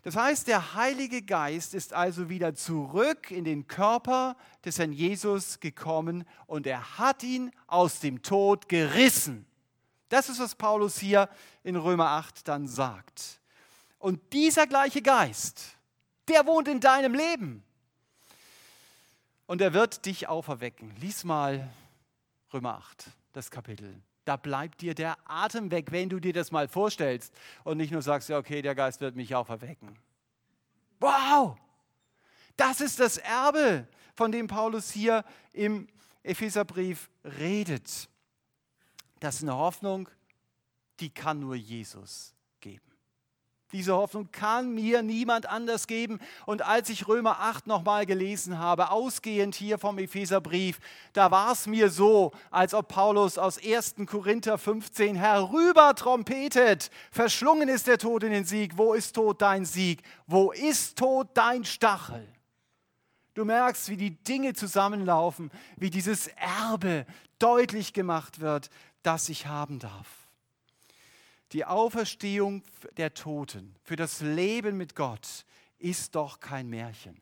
[0.03, 5.61] Das heißt, der Heilige Geist ist also wieder zurück in den Körper des Herrn Jesus
[5.61, 9.45] gekommen und er hat ihn aus dem Tod gerissen.
[10.09, 11.29] Das ist, was Paulus hier
[11.65, 13.41] in Römer 8 dann sagt.
[13.99, 15.77] Und dieser gleiche Geist,
[16.29, 17.65] der wohnt in deinem Leben.
[19.47, 20.95] Und er wird dich auferwecken.
[20.97, 21.69] Lies mal
[22.53, 24.01] Römer 8, das Kapitel.
[24.29, 27.33] Da bleibt dir der Atem weg, wenn du dir das mal vorstellst
[27.64, 29.99] und nicht nur sagst, ja, okay, der Geist wird mich auferwecken.
[31.01, 31.57] Wow!
[32.55, 35.88] Das ist das Erbe, von dem Paulus hier im
[36.23, 38.11] Epheserbrief redet.
[39.19, 40.11] Das ist eine Hoffnung,
[41.01, 42.35] die kann nur Jesus
[43.72, 46.20] diese Hoffnung kann mir niemand anders geben.
[46.46, 50.78] Und als ich Römer 8 nochmal gelesen habe, ausgehend hier vom Epheserbrief,
[51.12, 53.96] da war es mir so, als ob Paulus aus 1.
[54.07, 56.90] Korinther 15 herüber trompetet.
[57.11, 58.78] Verschlungen ist der Tod in den Sieg.
[58.78, 60.02] Wo ist Tod dein Sieg?
[60.26, 62.26] Wo ist Tod dein Stachel?
[63.35, 67.07] Du merkst, wie die Dinge zusammenlaufen, wie dieses Erbe
[67.38, 68.70] deutlich gemacht wird,
[69.02, 70.28] das ich haben darf
[71.53, 72.63] die Auferstehung
[72.97, 75.45] der Toten, für das Leben mit Gott
[75.79, 77.21] ist doch kein Märchen.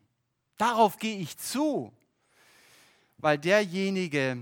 [0.57, 1.93] Darauf gehe ich zu,
[3.17, 4.37] weil derjenige,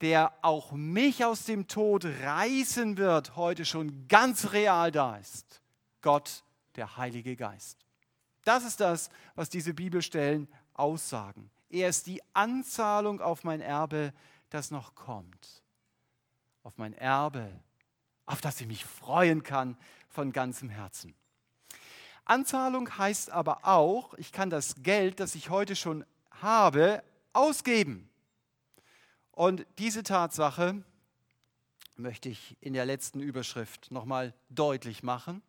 [0.00, 5.60] der auch mich aus dem Tod reißen wird, heute schon ganz real da ist.
[6.00, 6.44] Gott,
[6.76, 7.78] der Heilige Geist.
[8.44, 11.50] Das ist das, was diese Bibelstellen aussagen.
[11.68, 14.14] Er ist die Anzahlung auf mein Erbe,
[14.48, 15.62] das noch kommt.
[16.62, 17.50] Auf mein Erbe,
[18.28, 19.76] auf das ich mich freuen kann
[20.08, 21.14] von ganzem Herzen.
[22.26, 26.04] Anzahlung heißt aber auch, ich kann das Geld, das ich heute schon
[26.42, 28.10] habe, ausgeben.
[29.32, 30.84] Und diese Tatsache
[31.96, 35.42] möchte ich in der letzten Überschrift nochmal deutlich machen.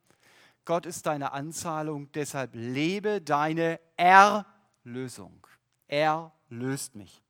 [0.63, 5.45] Gott ist deine Anzahlung, deshalb lebe deine Erlösung.
[5.87, 7.21] Er löst mich.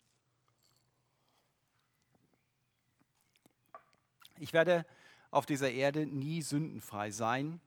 [4.37, 4.85] Ich werde
[5.31, 7.59] auf dieser Erde nie sündenfrei sein.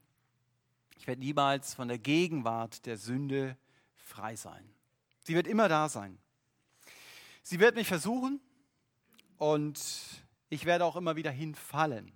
[0.96, 3.56] Ich werde niemals von der Gegenwart der Sünde
[3.96, 4.68] frei sein.
[5.24, 6.18] Sie wird immer da sein.
[7.42, 8.40] Sie wird mich versuchen
[9.36, 9.80] und
[10.48, 12.12] ich werde auch immer wieder hinfallen.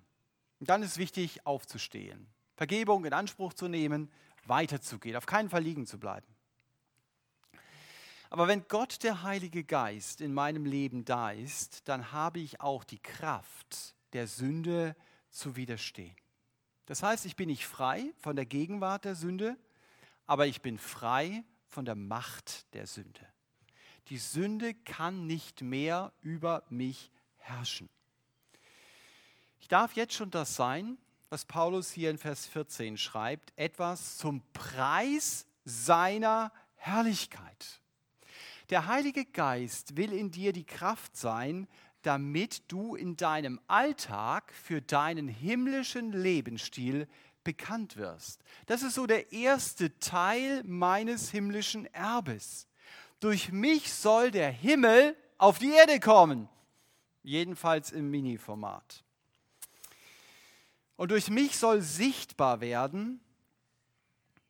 [0.61, 4.11] Und dann ist wichtig, aufzustehen, Vergebung in Anspruch zu nehmen,
[4.45, 6.27] weiterzugehen, auf keinen Fall liegen zu bleiben.
[8.31, 12.85] Aber wenn Gott, der Heilige Geist, in meinem Leben da ist, dann habe ich auch
[12.85, 14.97] die Kraft der Sünde
[15.31, 16.17] zu widerstehen.
[16.87, 19.57] Das heißt, ich bin nicht frei von der Gegenwart der Sünde,
[20.27, 23.27] aber ich bin frei von der Macht der Sünde.
[24.09, 27.89] Die Sünde kann nicht mehr über mich herrschen.
[29.61, 30.97] Ich darf jetzt schon das sein,
[31.29, 37.81] was Paulus hier in Vers 14 schreibt, etwas zum Preis seiner Herrlichkeit.
[38.71, 41.69] Der Heilige Geist will in dir die Kraft sein,
[42.07, 47.09] damit du in deinem Alltag für deinen himmlischen Lebensstil
[47.43, 48.45] bekannt wirst.
[48.67, 52.69] Das ist so der erste Teil meines himmlischen Erbes.
[53.19, 56.49] Durch mich soll der Himmel auf die Erde kommen.
[57.25, 59.03] Jedenfalls im Mini-Format.
[60.97, 63.21] Und durch mich soll sichtbar werden,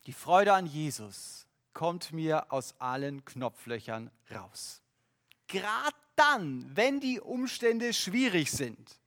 [0.05, 4.83] die Freude an Jesus kommt mir aus allen Knopflöchern raus.
[5.49, 9.01] Gerade dann, wenn die Umstände schwierig sind.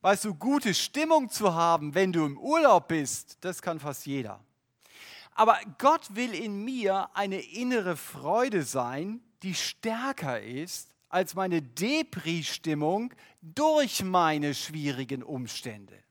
[0.00, 4.42] Weißt du, gute Stimmung zu haben, wenn du im Urlaub bist, das kann fast jeder.
[5.34, 13.12] Aber Gott will in mir eine innere Freude sein, die stärker ist als meine Depri-Stimmung
[13.42, 16.02] durch meine schwierigen Umstände.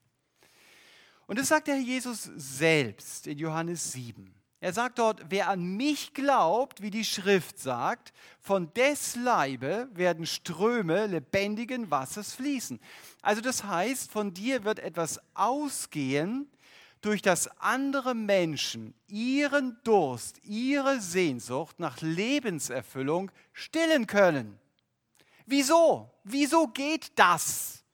[1.28, 4.34] Und das sagt der Herr Jesus selbst in Johannes 7.
[4.66, 8.12] Er sagt dort, wer an mich glaubt, wie die Schrift sagt,
[8.42, 12.80] von des Leibe werden Ströme lebendigen Wassers fließen.
[13.22, 16.50] Also das heißt, von dir wird etwas ausgehen,
[17.02, 24.58] durch das andere Menschen ihren Durst, ihre Sehnsucht nach Lebenserfüllung stillen können.
[25.46, 26.10] Wieso?
[26.24, 27.85] Wieso geht das?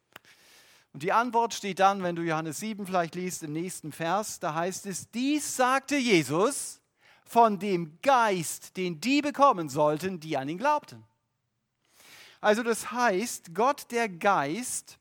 [0.93, 4.53] Und die Antwort steht dann, wenn du Johannes 7 vielleicht liest, im nächsten Vers, da
[4.53, 6.81] heißt es, dies sagte Jesus
[7.23, 11.05] von dem Geist, den die bekommen sollten, die an ihn glaubten.
[12.41, 14.97] Also das heißt, Gott der Geist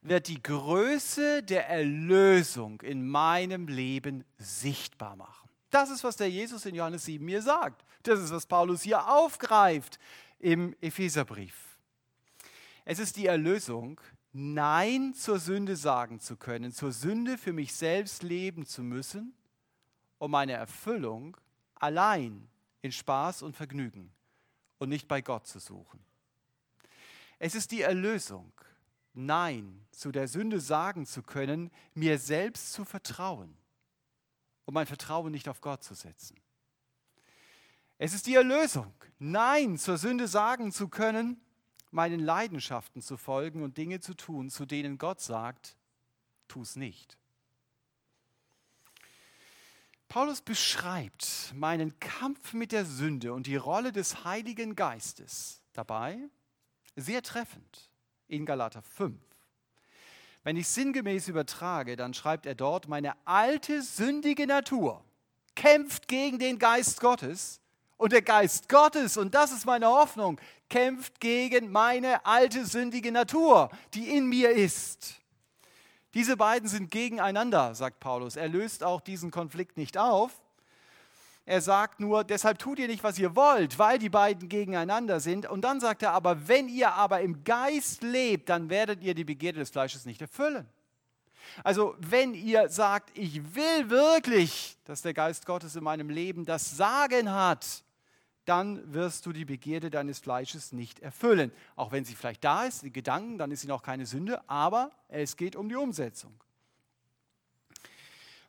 [0.00, 5.48] wird die Größe der Erlösung in meinem Leben sichtbar machen.
[5.70, 7.84] Das ist, was der Jesus in Johannes 7 mir sagt.
[8.02, 9.98] Das ist, was Paulus hier aufgreift
[10.40, 11.54] im Epheserbrief.
[12.84, 14.00] Es ist die Erlösung,
[14.32, 19.34] Nein zur Sünde sagen zu können, zur Sünde für mich selbst leben zu müssen,
[20.18, 21.36] um meine Erfüllung
[21.74, 22.48] allein
[22.80, 24.10] in Spaß und Vergnügen
[24.78, 26.00] und nicht bei Gott zu suchen.
[27.38, 28.52] Es ist die Erlösung,
[29.14, 33.54] Nein zu der Sünde sagen zu können, mir selbst zu vertrauen,
[34.64, 36.36] um mein Vertrauen nicht auf Gott zu setzen.
[37.98, 41.40] Es ist die Erlösung, Nein zur Sünde sagen zu können,
[41.92, 45.76] meinen Leidenschaften zu folgen und Dinge zu tun, zu denen Gott sagt,
[46.48, 47.16] tu es nicht.
[50.08, 56.18] Paulus beschreibt meinen Kampf mit der Sünde und die Rolle des Heiligen Geistes dabei
[56.96, 57.90] sehr treffend
[58.28, 59.18] in Galater 5.
[60.44, 65.02] Wenn ich sinngemäß übertrage, dann schreibt er dort, meine alte sündige Natur
[65.54, 67.61] kämpft gegen den Geist Gottes
[68.02, 73.70] und der Geist Gottes, und das ist meine Hoffnung, kämpft gegen meine alte sündige Natur,
[73.94, 75.20] die in mir ist.
[76.12, 78.34] Diese beiden sind gegeneinander, sagt Paulus.
[78.34, 80.32] Er löst auch diesen Konflikt nicht auf.
[81.46, 85.48] Er sagt nur, deshalb tut ihr nicht, was ihr wollt, weil die beiden gegeneinander sind.
[85.48, 89.24] Und dann sagt er aber, wenn ihr aber im Geist lebt, dann werdet ihr die
[89.24, 90.68] Begierde des Fleisches nicht erfüllen.
[91.62, 96.76] Also wenn ihr sagt, ich will wirklich, dass der Geist Gottes in meinem Leben das
[96.76, 97.84] Sagen hat,
[98.44, 101.52] dann wirst du die Begierde deines Fleisches nicht erfüllen.
[101.76, 104.90] Auch wenn sie vielleicht da ist, die Gedanken, dann ist sie noch keine Sünde, aber
[105.08, 106.32] es geht um die Umsetzung.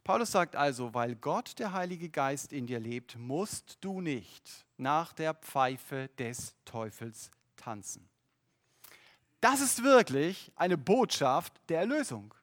[0.04, 5.14] Paulus sagt also, weil Gott, der Heilige Geist, in dir lebt, musst du nicht nach
[5.14, 8.10] der Pfeife des Teufels tanzen.
[9.40, 12.34] Das ist wirklich eine Botschaft der Erlösung.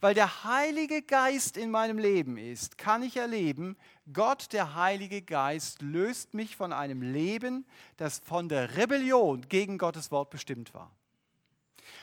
[0.00, 3.76] Weil der Heilige Geist in meinem Leben ist, kann ich erleben,
[4.12, 7.66] Gott, der Heilige Geist, löst mich von einem Leben,
[7.96, 10.90] das von der Rebellion gegen Gottes Wort bestimmt war.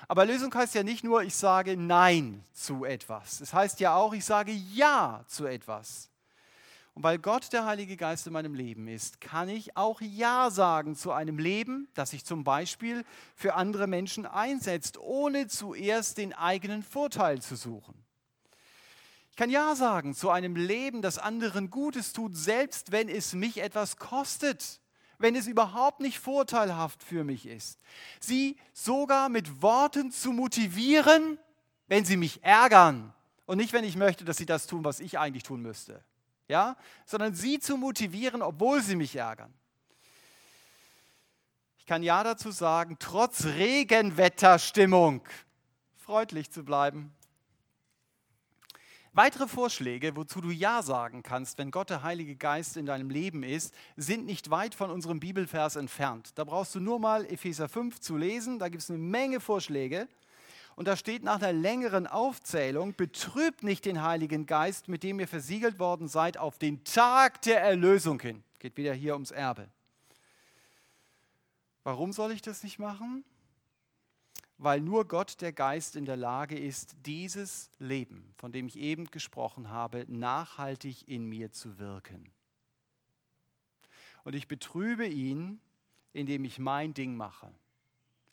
[0.07, 3.41] Aber Lösung heißt ja nicht nur, ich sage Nein zu etwas.
[3.41, 6.09] Es heißt ja auch, ich sage Ja zu etwas.
[6.95, 10.95] Und weil Gott der Heilige Geist in meinem Leben ist, kann ich auch Ja sagen
[10.95, 13.03] zu einem Leben, das sich zum Beispiel
[13.35, 17.95] für andere Menschen einsetzt, ohne zuerst den eigenen Vorteil zu suchen.
[19.31, 23.57] Ich kann Ja sagen zu einem Leben, das anderen Gutes tut, selbst wenn es mich
[23.57, 24.79] etwas kostet,
[25.17, 27.79] wenn es überhaupt nicht vorteilhaft für mich ist.
[28.19, 31.39] Sie sogar mit Worten zu motivieren,
[31.87, 33.11] wenn sie mich ärgern
[33.47, 36.03] und nicht, wenn ich möchte, dass sie das tun, was ich eigentlich tun müsste
[36.53, 36.77] ja,
[37.07, 39.51] sondern sie zu motivieren, obwohl sie mich ärgern.
[41.79, 45.21] Ich kann ja dazu sagen, trotz Regenwetterstimmung
[45.97, 47.11] freundlich zu bleiben.
[49.13, 53.41] Weitere Vorschläge, wozu du Ja sagen kannst, wenn Gott der Heilige Geist in deinem Leben
[53.43, 56.31] ist, sind nicht weit von unserem Bibelvers entfernt.
[56.35, 60.07] Da brauchst du nur mal Epheser 5 zu lesen, da gibt es eine Menge Vorschläge.
[60.75, 65.27] Und da steht nach einer längeren Aufzählung, betrübt nicht den Heiligen Geist, mit dem ihr
[65.27, 68.43] versiegelt worden seid, auf den Tag der Erlösung hin.
[68.59, 69.69] Geht wieder hier ums Erbe.
[71.83, 73.23] Warum soll ich das nicht machen?
[74.63, 79.07] weil nur Gott der Geist in der Lage ist, dieses Leben, von dem ich eben
[79.11, 82.31] gesprochen habe, nachhaltig in mir zu wirken.
[84.23, 85.59] Und ich betrübe ihn,
[86.13, 87.51] indem ich mein Ding mache,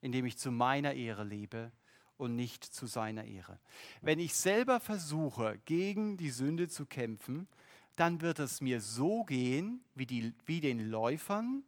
[0.01, 1.72] indem ich zu meiner Ehre lebe
[2.21, 3.59] und nicht zu seiner Ehre.
[4.03, 7.49] Wenn ich selber versuche, gegen die Sünde zu kämpfen,
[7.97, 11.64] dann wird es mir so gehen wie, die, wie den Läufern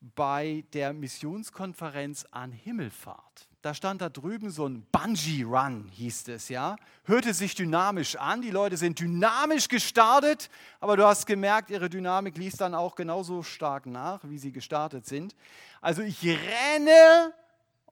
[0.00, 3.48] bei der Missionskonferenz an Himmelfahrt.
[3.62, 6.76] Da stand da drüben so ein Bungee-Run, hieß es, ja.
[7.04, 12.36] Hörte sich dynamisch an, die Leute sind dynamisch gestartet, aber du hast gemerkt, ihre Dynamik
[12.36, 15.34] ließ dann auch genauso stark nach, wie sie gestartet sind.
[15.80, 17.34] Also ich renne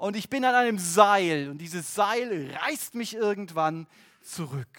[0.05, 3.87] und ich bin an einem Seil und dieses Seil reißt mich irgendwann
[4.21, 4.79] zurück.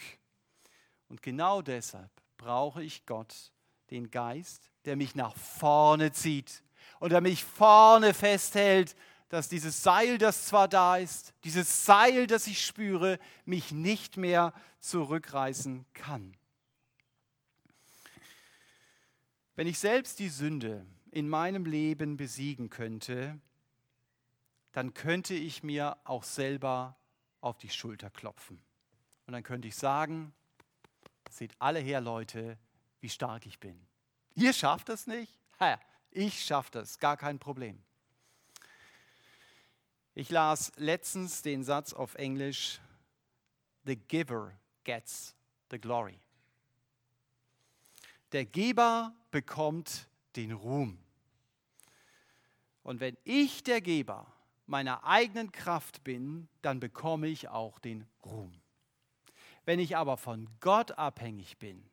[1.10, 3.52] Und genau deshalb brauche ich Gott,
[3.90, 6.62] den Geist, der mich nach vorne zieht
[7.00, 8.96] und der mich vorne festhält,
[9.30, 14.54] dass dieses Seil, das zwar da ist, dieses Seil, das ich spüre, mich nicht mehr
[14.80, 16.38] zurückreißen kann.
[19.56, 23.40] Wenn ich selbst die Sünde in meinem Leben besiegen könnte,
[24.76, 26.98] dann könnte ich mir auch selber
[27.40, 28.62] auf die Schulter klopfen.
[29.26, 30.34] Und dann könnte ich sagen,
[31.30, 32.58] seht alle her, Leute,
[33.00, 33.80] wie stark ich bin.
[34.34, 35.32] Ihr schafft das nicht?
[35.62, 35.80] Ha,
[36.12, 37.82] ich schaffe das, gar kein Problem.
[40.14, 42.82] Ich las letztens den Satz auf Englisch,
[43.86, 45.38] The giver gets
[45.72, 46.20] the glory.
[48.34, 51.00] Der Geber bekommt den Ruhm.
[52.84, 54.35] Und wenn ich der Geber
[54.68, 58.51] meiner eigenen Kraft bin, dann bekomme ich auch den Ruhm.
[59.66, 61.89] Wenn ich aber von Gott abhängig bin,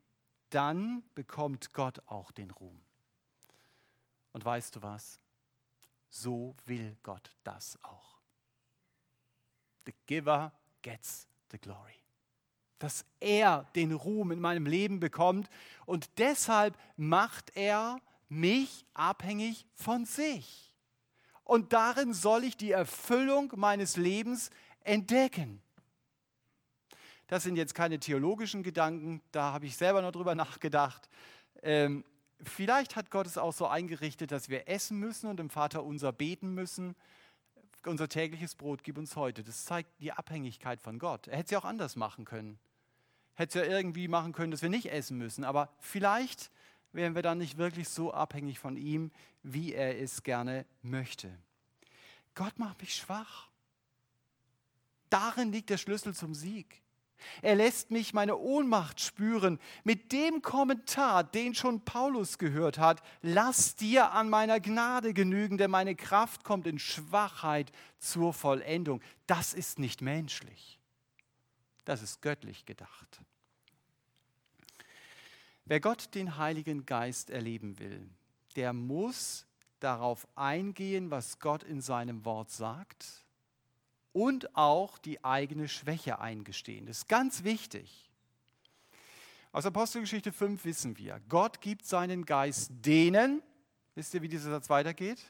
[0.50, 2.80] dann bekommt Gott auch den Ruhm.
[4.32, 5.20] Und weißt du was?
[6.10, 8.20] So will Gott das auch.
[9.86, 10.52] The giver
[10.82, 11.94] gets the glory.
[12.78, 15.48] Dass er den Ruhm in meinem Leben bekommt
[15.86, 17.98] und deshalb macht er
[18.28, 20.71] mich abhängig von sich
[21.44, 24.50] und darin soll ich die Erfüllung meines Lebens
[24.84, 25.60] entdecken.
[27.26, 31.08] Das sind jetzt keine theologischen Gedanken, da habe ich selber noch drüber nachgedacht.
[31.62, 32.04] Ähm,
[32.42, 36.12] vielleicht hat Gott es auch so eingerichtet, dass wir essen müssen und dem Vater unser
[36.12, 36.94] beten müssen.
[37.84, 39.42] Unser tägliches Brot gib uns heute.
[39.42, 41.26] Das zeigt die Abhängigkeit von Gott.
[41.26, 42.58] Er hätte es ja auch anders machen können.
[43.34, 45.42] Hätte es ja irgendwie machen können, dass wir nicht essen müssen.
[45.42, 46.50] Aber vielleicht
[46.92, 49.10] wären wir dann nicht wirklich so abhängig von ihm,
[49.42, 51.30] wie er es gerne möchte.
[52.34, 53.48] Gott macht mich schwach.
[55.10, 56.82] Darin liegt der Schlüssel zum Sieg.
[57.40, 63.02] Er lässt mich meine Ohnmacht spüren mit dem Kommentar, den schon Paulus gehört hat.
[63.20, 69.00] Lass dir an meiner Gnade genügen, denn meine Kraft kommt in Schwachheit zur Vollendung.
[69.26, 70.78] Das ist nicht menschlich.
[71.84, 73.20] Das ist göttlich gedacht.
[75.72, 78.06] Wer Gott den Heiligen Geist erleben will,
[78.56, 79.46] der muss
[79.80, 83.24] darauf eingehen, was Gott in seinem Wort sagt
[84.12, 86.84] und auch die eigene Schwäche eingestehen.
[86.84, 88.10] Das ist ganz wichtig.
[89.50, 93.42] Aus Apostelgeschichte 5 wissen wir, Gott gibt seinen Geist denen,
[93.94, 95.22] wisst ihr, wie dieser Satz weitergeht?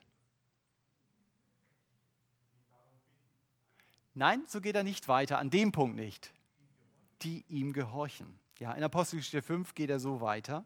[4.12, 6.32] Nein, so geht er nicht weiter, an dem Punkt nicht.
[7.22, 8.41] Die ihm gehorchen.
[8.58, 10.64] Ja, in Apostelgeschichte 5 geht er so weiter.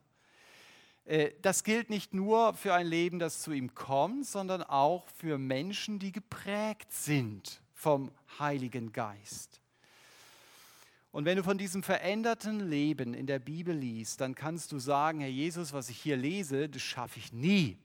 [1.05, 5.39] Äh, das gilt nicht nur für ein Leben, das zu ihm kommt, sondern auch für
[5.39, 9.61] Menschen, die geprägt sind vom Heiligen Geist.
[11.13, 15.21] Und wenn du von diesem veränderten Leben in der Bibel liest, dann kannst du sagen,
[15.21, 17.79] Herr Jesus, was ich hier lese, das schaffe ich nie.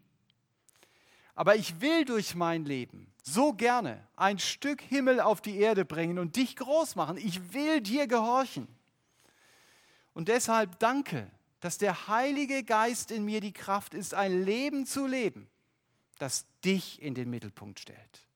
[1.33, 6.19] Aber ich will durch mein Leben so gerne ein Stück Himmel auf die Erde bringen
[6.19, 7.15] und dich groß machen.
[7.17, 8.67] Ich will dir gehorchen.
[10.13, 15.05] Und deshalb danke, dass der Heilige Geist in mir die Kraft ist, ein Leben zu
[15.05, 15.49] leben,
[16.17, 18.27] das dich in den Mittelpunkt stellt.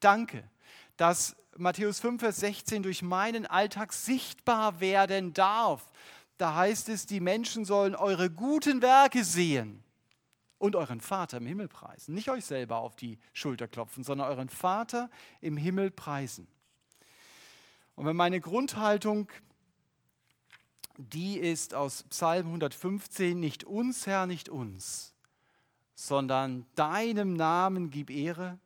[0.00, 0.48] Danke,
[0.96, 5.90] dass Matthäus 5, Vers 16 durch meinen Alltag sichtbar werden darf.
[6.36, 9.82] Da heißt es, die Menschen sollen eure guten Werke sehen
[10.58, 12.14] und euren Vater im Himmel preisen.
[12.14, 15.10] Nicht euch selber auf die Schulter klopfen, sondern euren Vater
[15.40, 16.46] im Himmel preisen.
[17.96, 19.28] Und wenn meine Grundhaltung
[20.98, 25.14] die ist aus Psalm 115, nicht uns, Herr, nicht uns,
[25.94, 28.58] sondern deinem Namen gib Ehre.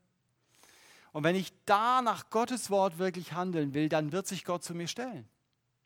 [1.13, 4.75] Und wenn ich da nach Gottes Wort wirklich handeln will, dann wird sich Gott zu
[4.75, 5.29] mir stellen.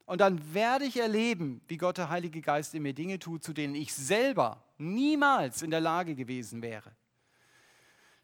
[0.05, 3.53] Und dann werde ich erleben, wie Gott der Heilige Geist in mir Dinge tut, zu
[3.53, 6.93] denen ich selber niemals in der Lage gewesen wäre.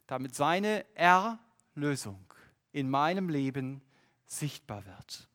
[0.07, 2.25] Damit seine Erlösung
[2.71, 3.83] in meinem Leben
[4.27, 5.29] sichtbar wird.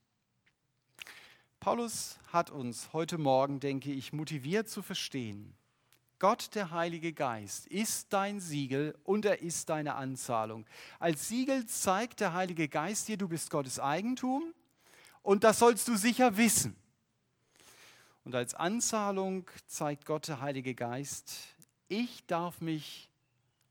[1.68, 5.54] Paulus hat uns heute Morgen, denke ich, motiviert zu verstehen,
[6.18, 10.66] Gott, der Heilige Geist, ist dein Siegel und er ist deine Anzahlung.
[10.98, 14.54] Als Siegel zeigt der Heilige Geist dir, du bist Gottes Eigentum
[15.24, 16.74] und das sollst du sicher wissen.
[18.24, 21.34] Und als Anzahlung zeigt Gott, der Heilige Geist,
[21.90, 23.10] ich darf mich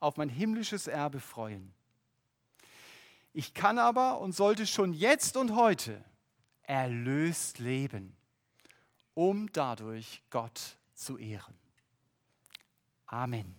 [0.01, 1.73] auf mein himmlisches Erbe freuen.
[3.33, 6.05] Ich kann aber und sollte schon jetzt und heute
[6.67, 8.17] erlöst leben,
[9.15, 11.55] um dadurch Gott zu ehren.
[13.07, 13.57] Amen.